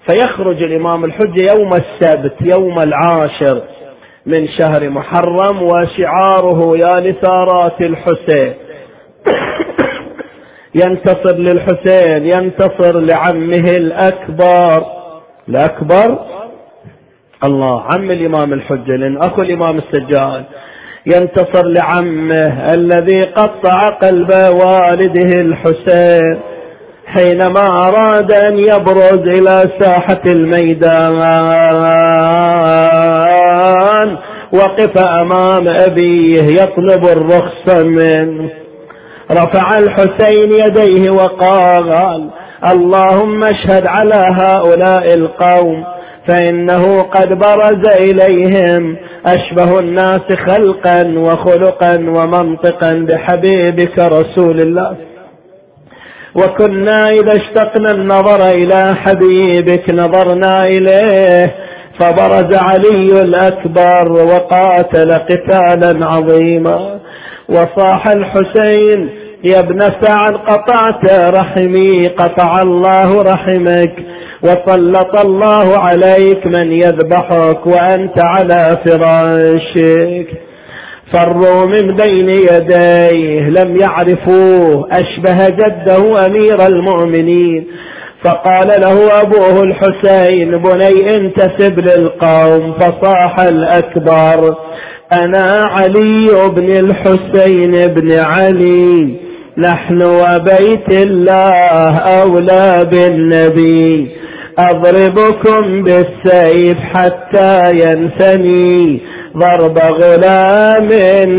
فيخرج 0.08 0.62
الإمام 0.62 1.04
الحجة 1.04 1.46
يوم 1.58 1.68
السبت 1.68 2.34
يوم 2.58 2.78
العاشر. 2.78 3.62
من 4.26 4.48
شهر 4.48 4.90
محرم 4.90 5.62
وشعاره 5.62 6.76
يا 6.76 7.00
لثارات 7.00 7.80
الحسين. 7.80 8.54
ينتصر 10.84 11.36
للحسين 11.36 12.26
ينتصر 12.26 13.00
لعمه 13.00 13.74
الأكبر. 13.78 14.86
الأكبر؟ 15.48 16.18
الله 17.44 17.82
عم 17.92 18.10
الإمام 18.10 18.52
الحجة 18.52 18.96
لأن 18.96 19.16
أخو 19.16 19.42
الإمام 19.42 19.78
السجاد. 19.78 20.44
ينتصر 21.06 21.66
لعمه 21.66 22.74
الذي 22.74 23.20
قطع 23.20 23.82
قلب 24.02 24.30
والده 24.34 25.40
الحسين. 25.40 26.40
حينما 27.06 27.66
أراد 27.88 28.32
أن 28.32 28.58
يبرز 28.58 29.38
إلى 29.38 29.70
ساحة 29.80 30.22
الميدان. 30.26 31.14
وقف 34.54 34.98
أمام 35.22 35.68
أبيه 35.68 36.42
يطلب 36.62 37.04
الرخصة 37.16 37.84
منه 37.86 38.50
رفع 39.32 39.70
الحسين 39.78 40.52
يديه 40.66 41.10
وقال 41.10 42.30
اللهم 42.72 43.44
اشهد 43.44 43.86
على 43.88 44.20
هؤلاء 44.40 45.14
القوم 45.14 45.84
فإنه 46.28 47.00
قد 47.02 47.28
برز 47.28 47.88
إليهم 48.00 48.96
أشبه 49.26 49.78
الناس 49.78 50.20
خلقا 50.48 51.14
وخلقا 51.18 51.96
ومنطقا 51.96 53.06
بحبيبك 53.08 53.98
رسول 53.98 54.60
الله. 54.60 54.96
وكنا 56.36 57.06
إذا 57.06 57.32
اشتقنا 57.32 57.90
النظر 57.90 58.48
إلى 58.48 58.94
حبيبك 58.96 59.92
نظرنا 59.94 60.58
إليه 60.58 61.54
فبرز 62.00 62.58
علي 62.68 63.20
الأكبر 63.22 64.12
وقاتل 64.12 65.12
قتالا 65.12 66.06
عظيما. 66.06 67.00
وصاح 67.48 68.08
الحسين 68.08 69.10
يا 69.50 69.58
ابن 69.58 69.80
سعد 69.80 70.32
قطعت 70.32 71.34
رحمي 71.38 72.06
قطع 72.18 72.60
الله 72.62 73.22
رحمك. 73.22 73.92
وسلط 74.42 75.24
الله 75.24 75.78
عليك 75.78 76.46
من 76.46 76.72
يذبحك 76.72 77.66
وأنت 77.66 78.20
على 78.20 78.76
فراشك. 78.86 80.26
من 81.66 81.96
بين 81.96 82.28
يديه 82.30 83.48
لم 83.48 83.78
يعرفوه 83.80 84.88
أشبه 84.92 85.46
جده 85.46 86.26
أمير 86.26 86.66
المؤمنين. 86.66 87.66
فقال 88.24 88.68
له 88.80 89.20
أبوه 89.20 89.62
الحسين 89.62 90.50
بني 90.50 91.16
انتسب 91.16 91.80
للقوم 91.80 92.72
فصاح 92.72 93.40
الأكبر 93.40 94.56
أنا 95.22 95.64
علي 95.78 96.50
بن 96.56 96.70
الحسين 96.70 97.94
بن 97.94 98.12
علي 98.12 99.18
نحن 99.58 100.02
وبيت 100.02 101.06
الله 101.06 101.98
أولى 101.98 102.80
بالنبي. 102.92 104.08
أضربكم 104.58 105.82
بالسيف 105.82 106.76
حتى 106.94 107.70
ينثني 107.70 109.00
ضرب 109.36 109.78
غلام 109.78 110.88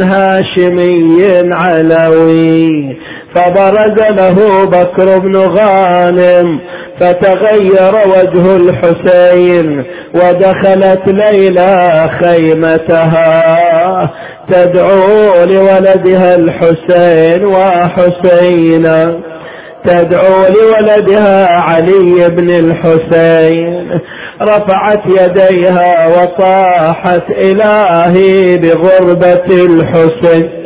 هاشمي 0.02 1.20
علوي. 1.54 2.98
فبرز 3.36 3.98
له 4.10 4.66
بكر 4.66 5.20
بن 5.20 5.36
غانم 5.36 6.60
فتغير 7.00 7.94
وجه 8.08 8.56
الحسين 8.56 9.86
ودخلت 10.16 11.04
ليلى 11.08 12.10
خيمتها. 12.24 13.44
تدعو 14.52 15.44
لولدها 15.52 16.36
الحسين 16.36 17.46
وحسينا. 17.46 19.20
تدعو 19.86 20.46
لولدها 20.56 21.48
علي 21.62 22.30
بن 22.30 22.50
الحسين. 22.50 24.00
رفعت 24.42 25.04
يديها 25.06 26.08
وصاحت 26.08 27.30
إلهي 27.30 28.58
بغربة 28.58 29.66
الحسين. 29.66 30.65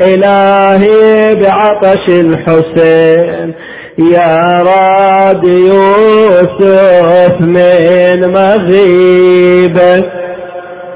إلهي 0.00 1.34
بعطش 1.34 2.08
الحسين. 2.08 3.54
يا 3.98 4.62
راد 4.62 5.44
يوسف 5.44 7.40
من 7.40 8.32
مغيبك 8.32 10.04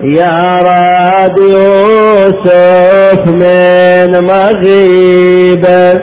يا 0.03 0.59
راد 0.63 1.39
يوسف 1.39 3.27
من 3.27 4.27
مغيبك 4.27 6.03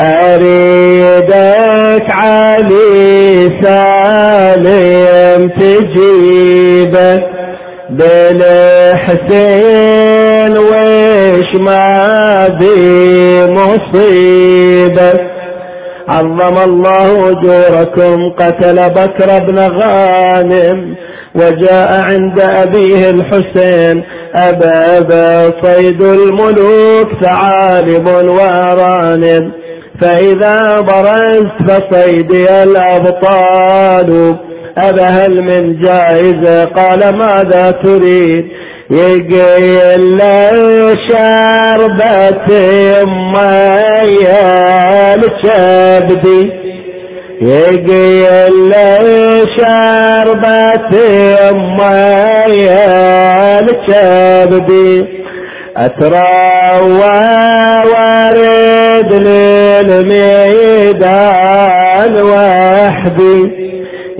أريدك 0.00 2.06
علي 2.12 3.48
سالم 3.62 5.50
تجيبك 7.90 8.34
بالحسين 9.40 10.58
ويش 10.58 11.50
ما 11.60 12.48
بي 12.60 13.46
مصيبة. 13.52 15.12
عظم 16.08 16.56
الله 16.70 17.30
أجوركم 17.30 18.30
قتل 18.30 18.90
بكر 18.90 19.28
بن 19.46 19.58
غانم 19.58 20.78
وجاء 21.34 21.90
عند 22.10 22.40
أبيه 22.40 23.10
الحسين 23.10 24.04
أبا 24.34 25.50
صيد 25.62 26.02
الملوك 26.02 27.08
ثعالب 27.22 28.06
وأرانب. 28.08 29.50
فإذا 30.00 30.80
برزت 30.80 31.56
فصيدي 31.68 32.62
الأبطال. 32.62 34.36
أبا 34.78 35.04
هل 35.04 35.42
من 35.42 35.80
جائزة 35.80 36.64
قال 36.64 37.16
ماذا 37.16 37.70
تريد؟ 37.70 38.44
يقيل 38.90 40.20
شربة 41.08 42.48
مية 43.32 44.44
الكبدي 45.14 46.42
يقي 47.40 48.48
اللي 48.48 48.98
شربت 49.58 50.92
مية 51.54 52.84
الكبدي 53.60 54.94
أتروى 55.76 57.20
وارد 57.92 59.10
للميدان 60.10 61.02
وحدي. 62.22 63.69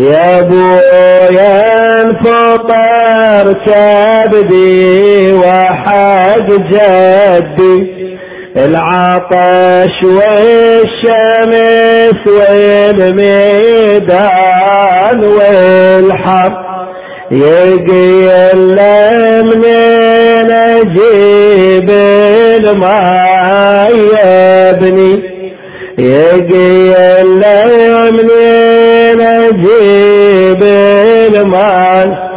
يا 0.00 0.38
ابويا 0.38 1.62
انفطر 2.02 3.52
كبدي 3.66 5.32
وحق 5.32 6.46
جدي. 6.46 7.76
العطش 8.56 9.96
والشمس 10.04 11.40
والميدان 12.26 13.40
والحر. 15.24 16.52
يقيل 17.30 18.78
منين 19.44 20.50
أجيب 20.50 21.90
الماء 22.60 23.90
يا 23.96 24.70
ابني؟ 24.70 25.14
يقيل 25.98 27.42
منين 28.12 28.89
أجيب 29.50 30.62
الماء 31.34 32.30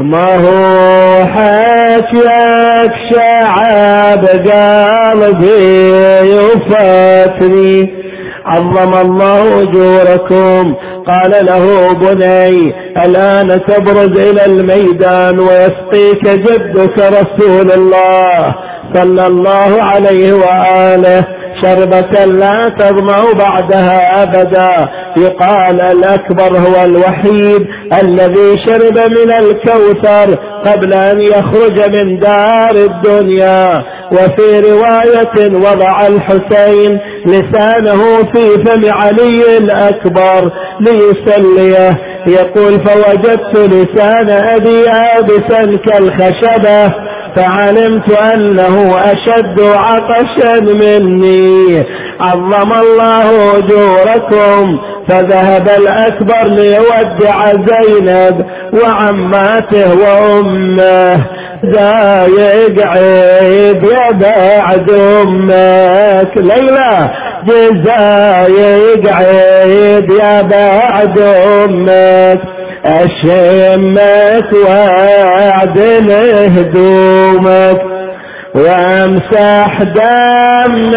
ما 0.00 0.28
هو 0.36 1.24
حكيك 1.24 2.92
شعب 3.10 4.24
قلبي 4.26 5.66
يفتني 6.36 7.96
عظم 8.46 8.92
الله 8.94 9.62
أجوركم. 9.62 10.74
قال 11.06 11.32
له 11.46 11.92
بني 11.92 12.74
الآن 13.04 13.48
تبرز 13.66 14.20
إلى 14.20 14.44
الميدان 14.46 15.40
ويسقيك 15.40 16.24
جدك 16.24 16.98
رسول 16.98 17.72
الله 17.72 18.54
صلى 18.94 19.26
الله 19.26 19.78
عليه 19.84 20.32
وآله. 20.32 21.35
شربة 21.66 22.24
لا 22.24 22.62
تظمأ 22.78 23.32
بعدها 23.38 24.22
أبدا. 24.22 24.68
يقال 25.18 25.82
الأكبر 25.82 26.58
هو 26.58 26.84
الوحيد 26.84 27.66
الذي 28.02 28.54
شرب 28.66 28.98
من 29.10 29.32
الكوثر 29.32 30.36
قبل 30.66 30.94
أن 30.94 31.20
يخرج 31.20 31.96
من 31.96 32.18
دار 32.20 32.74
الدنيا. 32.74 33.66
وفي 34.12 34.70
رواية 34.70 35.52
وضع 35.54 36.06
الحسين 36.06 36.98
لسانه 37.26 38.16
في 38.34 38.64
فم 38.64 38.92
علي 38.92 39.58
الأكبر 39.58 40.52
ليسليه 40.80 41.96
يقول 42.26 42.72
فوجدت 42.86 43.56
لسان 43.56 44.30
أبي 44.30 44.84
آبسا 45.18 45.78
كالخشبة. 45.86 47.05
فعلمت 47.36 48.10
أنه 48.10 48.98
أشد 48.98 49.60
عطشا 49.60 50.60
مني. 50.60 51.84
عظم 52.20 52.72
الله 52.72 53.58
أجوركم 53.58 54.78
فذهب 55.08 55.68
الأكبر 55.68 56.44
ليودع 56.48 57.52
زينب 57.52 58.46
وعماته 58.72 59.94
وأمه. 59.94 61.26
زايق 61.62 62.86
عيد 62.86 63.84
يا 63.84 64.08
بعد 64.12 64.90
أمك. 64.90 66.32
ليلى 66.36 67.08
جزايق 67.46 69.12
عيد 69.12 70.10
يا 70.10 70.42
بعد 70.42 71.18
أمك. 71.18 72.55
اشمك 72.86 74.52
واعدل 74.68 76.10
هدومك 76.56 77.80
وأمسح 78.54 79.78
دم 79.82 80.90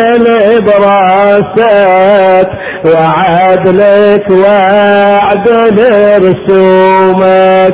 براسك 0.66 2.50
وعدلك 2.86 4.26
واعدل 4.32 5.78
رسومك 6.22 7.74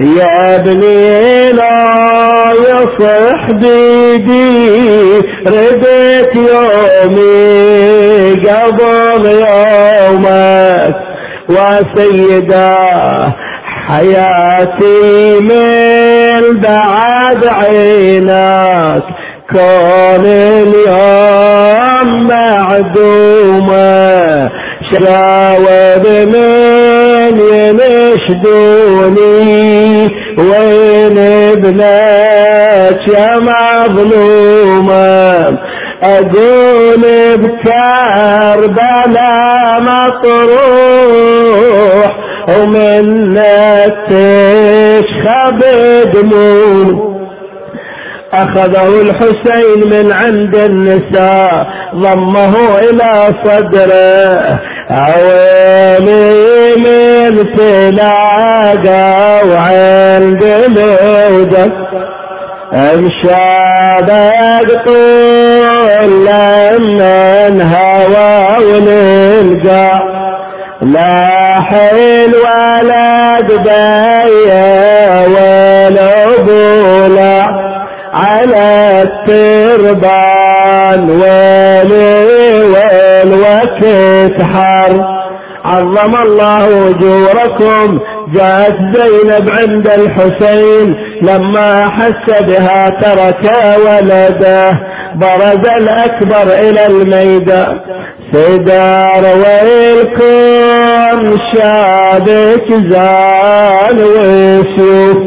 يا 0.00 0.56
ابني 0.56 1.52
لا 1.52 2.52
يصح 2.60 3.46
بيدي 3.52 5.18
ردت 5.46 6.36
يومي 6.36 8.32
قبل 8.32 9.26
يومك 9.26 10.94
وسيداه 11.48 13.34
حياتي 13.88 15.40
من 15.40 16.42
بعد 16.60 17.42
عينك 17.46 19.04
كون 19.52 20.24
اليوم 20.24 22.08
معدومة 22.28 23.88
شراوذ 24.92 26.04
من 26.26 27.34
ينشدوني. 28.20 28.98
وين 30.38 31.18
ابنك 31.18 33.00
يا 33.14 33.32
مظلومة؟ 33.36 34.98
أقول 36.02 37.02
بكربلاء 37.36 38.68
مطروح. 39.80 40.88
ومنك 42.48 43.98
تشخب 44.08 45.58
دموع 46.14 47.08
أخذه 48.32 48.88
الحسين 49.00 49.80
من 49.90 50.12
عند 50.12 50.56
النساء 50.56 51.66
ضمه 51.94 52.54
إلى 52.78 53.34
صدره. 53.44 54.58
عويلي 54.90 56.28
من 56.76 57.32
تلاقى 57.56 59.06
وعند 59.48 60.42
موده 60.68 61.68
امشابك 62.74 64.68
طول 64.86 66.10
لمن 66.26 67.54
هوى 67.62 68.34
ونلقى. 68.66 69.90
لا 70.82 71.37
حيل 71.60 72.34
ولا 72.34 73.40
دبايا 73.40 75.26
ولا 75.26 76.14
بولا 76.46 77.42
على 78.14 79.02
التربان 79.02 81.10
ويلي 81.10 82.64
والوقت 82.64 84.42
حر 84.42 85.18
عظم 85.64 86.14
الله 86.22 86.88
أجوركم. 86.88 87.98
جاءت 88.34 88.76
زينب 88.94 89.50
عند 89.50 89.88
الحسين. 89.88 90.94
لما 91.22 91.90
حس 91.90 92.42
بها 92.42 92.88
ترك 92.88 93.52
ولده. 93.86 94.70
برز 95.14 95.64
الأكبر 95.76 96.46
إلى 96.60 96.86
الميدان. 96.86 97.80
سدار 98.32 99.24
ويلكم 99.24 101.18
شابك 101.54 102.68
زال 102.90 103.98
وسيوف. 104.02 105.18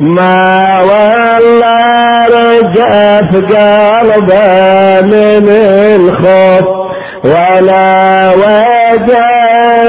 ما 0.00 0.60
والله 0.80 2.26
رجف 2.26 3.30
قلبه 3.36 4.46
من 5.02 5.46
الخوف. 5.96 6.85
ولا 7.26 8.30
وجه 8.34 9.20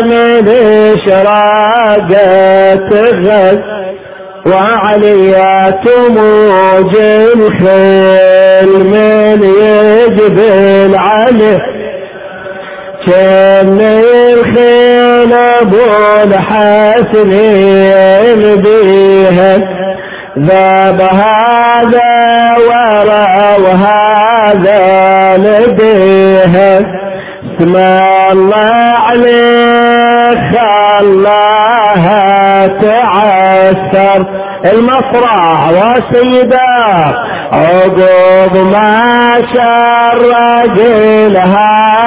من 0.08 0.46
اشراقة 0.90 2.18
غد 3.26 3.62
وعليات 4.46 5.86
موج 6.10 6.94
الخيل 7.36 8.72
من 8.86 9.40
يجبل 9.44 10.92
عليه 10.96 11.58
كان 13.08 13.80
الخيل 13.82 15.34
أبو 15.62 15.86
الحسنين 16.24 17.62
بيها 18.62 19.54
ذاب 20.40 21.02
هذا 21.02 22.12
ورا 22.68 23.28
وهذا 23.58 24.82
لديها. 25.38 27.07
اسم 27.60 27.76
الله 28.32 28.74
عليك 29.08 30.56
الله 31.02 32.04
تعسر. 32.82 34.22
المصرع 34.74 35.70
وسيدا 35.70 36.74
عقوب 37.54 38.54
ما 38.74 39.32
شرق 39.54 40.78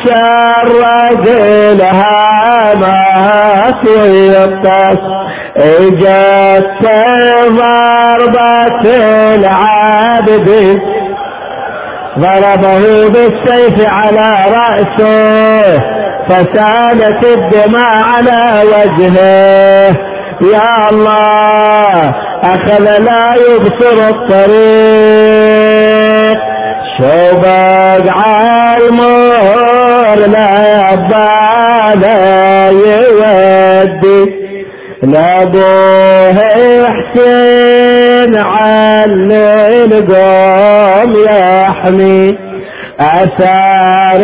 شرق 0.05 1.25
الهامات 1.73 3.09
ويطاس 3.89 4.99
اجت 5.61 6.85
ضربة 7.49 8.85
العبد 9.35 10.49
ضربه 12.19 13.09
بالسيف 13.09 13.77
على 13.93 14.37
رأسه 14.51 15.79
فسالت 16.29 17.23
الدماء 17.25 17.99
على 17.99 18.63
وجهه 18.63 19.97
يا 20.53 20.91
الله 20.91 22.15
أخذ 22.43 22.85
لا 22.99 23.25
يبصر 23.49 23.99
الطريق. 24.09 25.39
شوبك 26.99 28.07
عالمور 28.09 30.17
لا 30.27 30.53
يبالا 30.93 32.21
يودي. 32.71 34.48
لابوه 35.03 36.39
حسين 36.87 38.33
على 38.37 39.85
القوم 39.85 41.13
يحمي 41.31 42.39
أثار 43.01 44.21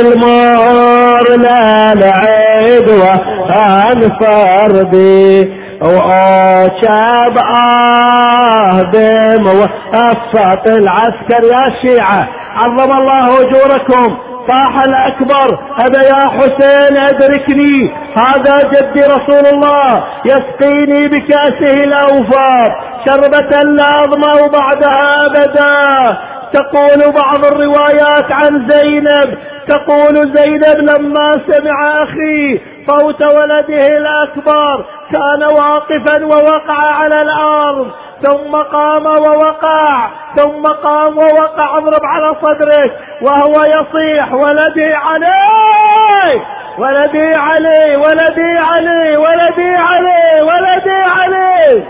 المور 0.00 1.24
لا 1.36 1.92
العدوى 1.92 3.14
عن 3.50 4.00
فردي. 4.20 5.60
وأوشب 5.82 7.36
آه 7.54 8.80
دم 8.92 9.46
وأفط 9.46 10.68
العسكر 10.68 11.42
يا 11.44 11.64
شيعة. 11.86 12.28
عظم 12.56 12.92
الله 12.92 13.24
أجوركم. 13.40 14.29
صاح 14.48 14.74
الأكبر 14.88 15.58
هذا 15.80 16.08
يا 16.08 16.28
حسين 16.30 16.96
أدركني 16.96 17.94
هذا 18.16 18.58
جدي 18.72 19.02
رسول 19.02 19.54
الله 19.54 20.04
يسقيني 20.26 21.08
بكأسه 21.08 21.84
الأوفار 21.84 22.90
شربة 23.06 23.60
لا 23.60 23.96
أظمأ 24.04 24.50
بعدها 24.58 25.10
أبدا. 25.26 26.30
تقول 26.52 27.14
بعض 27.22 27.44
الروايات 27.52 28.32
عن 28.32 28.68
زينب 28.68 29.38
تقول 29.68 30.34
زينب 30.34 30.78
لما 30.90 31.32
سمع 31.32 32.02
أخي 32.02 32.60
صوت 32.88 33.22
ولده 33.22 33.86
الأكبر 33.86 34.84
كان 35.12 35.42
واقفا 35.42 36.24
ووقع 36.24 36.78
على 36.78 37.22
الأرض. 37.22 37.86
ثم 38.22 38.56
قام 38.56 39.06
ووقع 39.06 40.08
ثم 40.36 40.62
قام 40.62 41.18
ووقع 41.18 41.78
اضرب 41.78 42.04
على 42.04 42.36
صدرك 42.42 42.98
وهو 43.22 43.54
يصيح 43.76 44.32
ولدي 44.32 44.94
علي! 44.94 46.42
ولدي 46.78 47.34
علي! 47.34 47.96
ولدي 47.96 48.58
علي! 48.58 49.16
ولدي 49.16 49.76
علي! 49.76 50.42
ولدي 50.42 50.90
علي! 50.90 51.84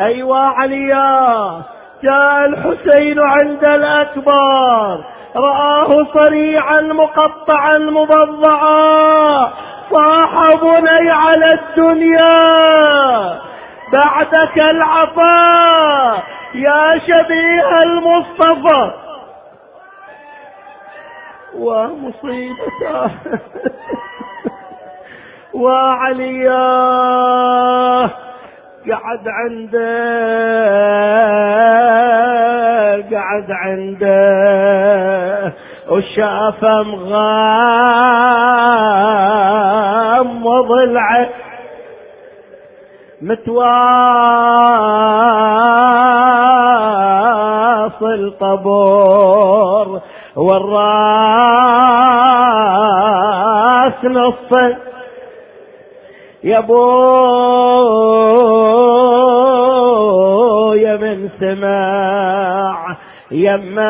أيوا 0.00 0.38
عليا 0.38 1.62
جاء 2.02 2.44
الحسين 2.46 3.20
عند 3.20 3.64
الأكبر 3.64 5.00
رآه 5.36 5.90
صريعا 6.14 6.80
مقطعا 6.80 7.78
مبضعا 7.78 9.50
صاح 9.96 10.48
بني 10.62 11.10
على 11.10 11.46
الدنيا. 11.52 12.30
بعدك 13.92 14.58
العطاء 14.58 16.22
يا 16.54 16.98
شبيه 16.98 17.78
المصطفى. 17.84 18.90
ومصيبته 21.54 23.10
وعلياه 25.54 26.90
قعد 28.90 29.28
عنده 29.28 29.90
قعد 33.16 33.50
عنده. 33.50 34.20
وشاف 35.90 36.64
مغام 36.64 37.30
وضلعه. 40.46 41.28
متواصل 47.00 48.34
طبور 48.40 50.00
والراس 50.36 51.64
نص 54.04 54.52
يا 56.44 56.60
يا 60.74 60.96
من 60.96 61.28
سماع 61.40 62.96
يماك 63.30 63.80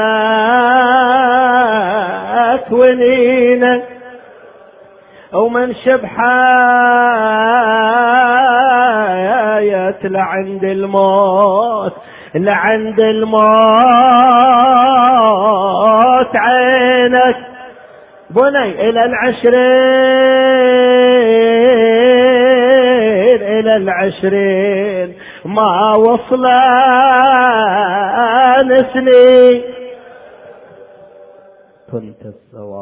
ونينك 2.72 3.84
ومن 5.32 5.74
شبحاية 9.20 9.98
لعند 10.04 10.64
الموت 10.64 11.92
لعند 12.34 13.02
الموت. 13.02 13.40
عينك 16.36 17.36
بني 18.30 18.88
إلى 18.88 19.04
العشرين 19.04 19.50
إلى 23.42 23.76
العشرين. 23.76 25.14
ما 25.44 25.92
وصلان 25.98 26.48
سنين 28.94 29.62
كنت 31.92 32.22
لناظري 32.54 32.79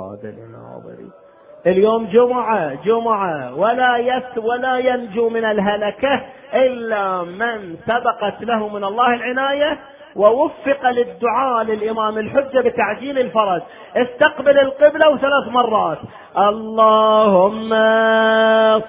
اليوم 1.69 2.07
جمعة 2.07 2.85
جمعة. 2.85 3.55
ولا 3.59 3.97
يس 3.97 4.39
ولا 4.39 4.79
ينجو 4.79 5.29
من 5.29 5.45
الهلكة 5.45 6.23
إلا 6.55 7.23
من 7.23 7.77
سبقت 7.87 8.43
له 8.43 8.69
من 8.69 8.85
الله 8.85 9.15
العناية 9.15 9.79
ووفق 10.17 10.91
للدعاء 10.91 11.65
للإمام 11.65 12.19
الحجة 12.19 12.61
بتعجيل 12.61 13.19
الفرج. 13.19 13.63
استقبل 13.97 14.59
القبلة 14.59 15.11
وثلاث 15.11 15.49
مرات. 15.49 15.99
اللهم 16.39 17.69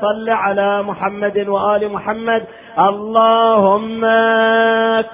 صل 0.01 0.29
على 0.29 0.83
محمد 0.83 1.47
وآل 1.47 1.91
محمد. 1.91 2.43
اللهم 2.79 4.01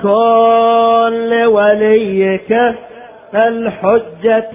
كن 0.04 1.30
لوليك 1.30 2.52
الحجة 3.36 4.52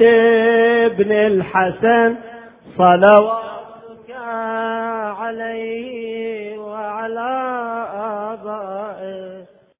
ابن 0.86 1.12
الحسن. 1.12 2.29
صلواتك 2.80 4.10
عليه 5.20 6.58
وعلى 6.58 7.30
آبائه 8.32 8.89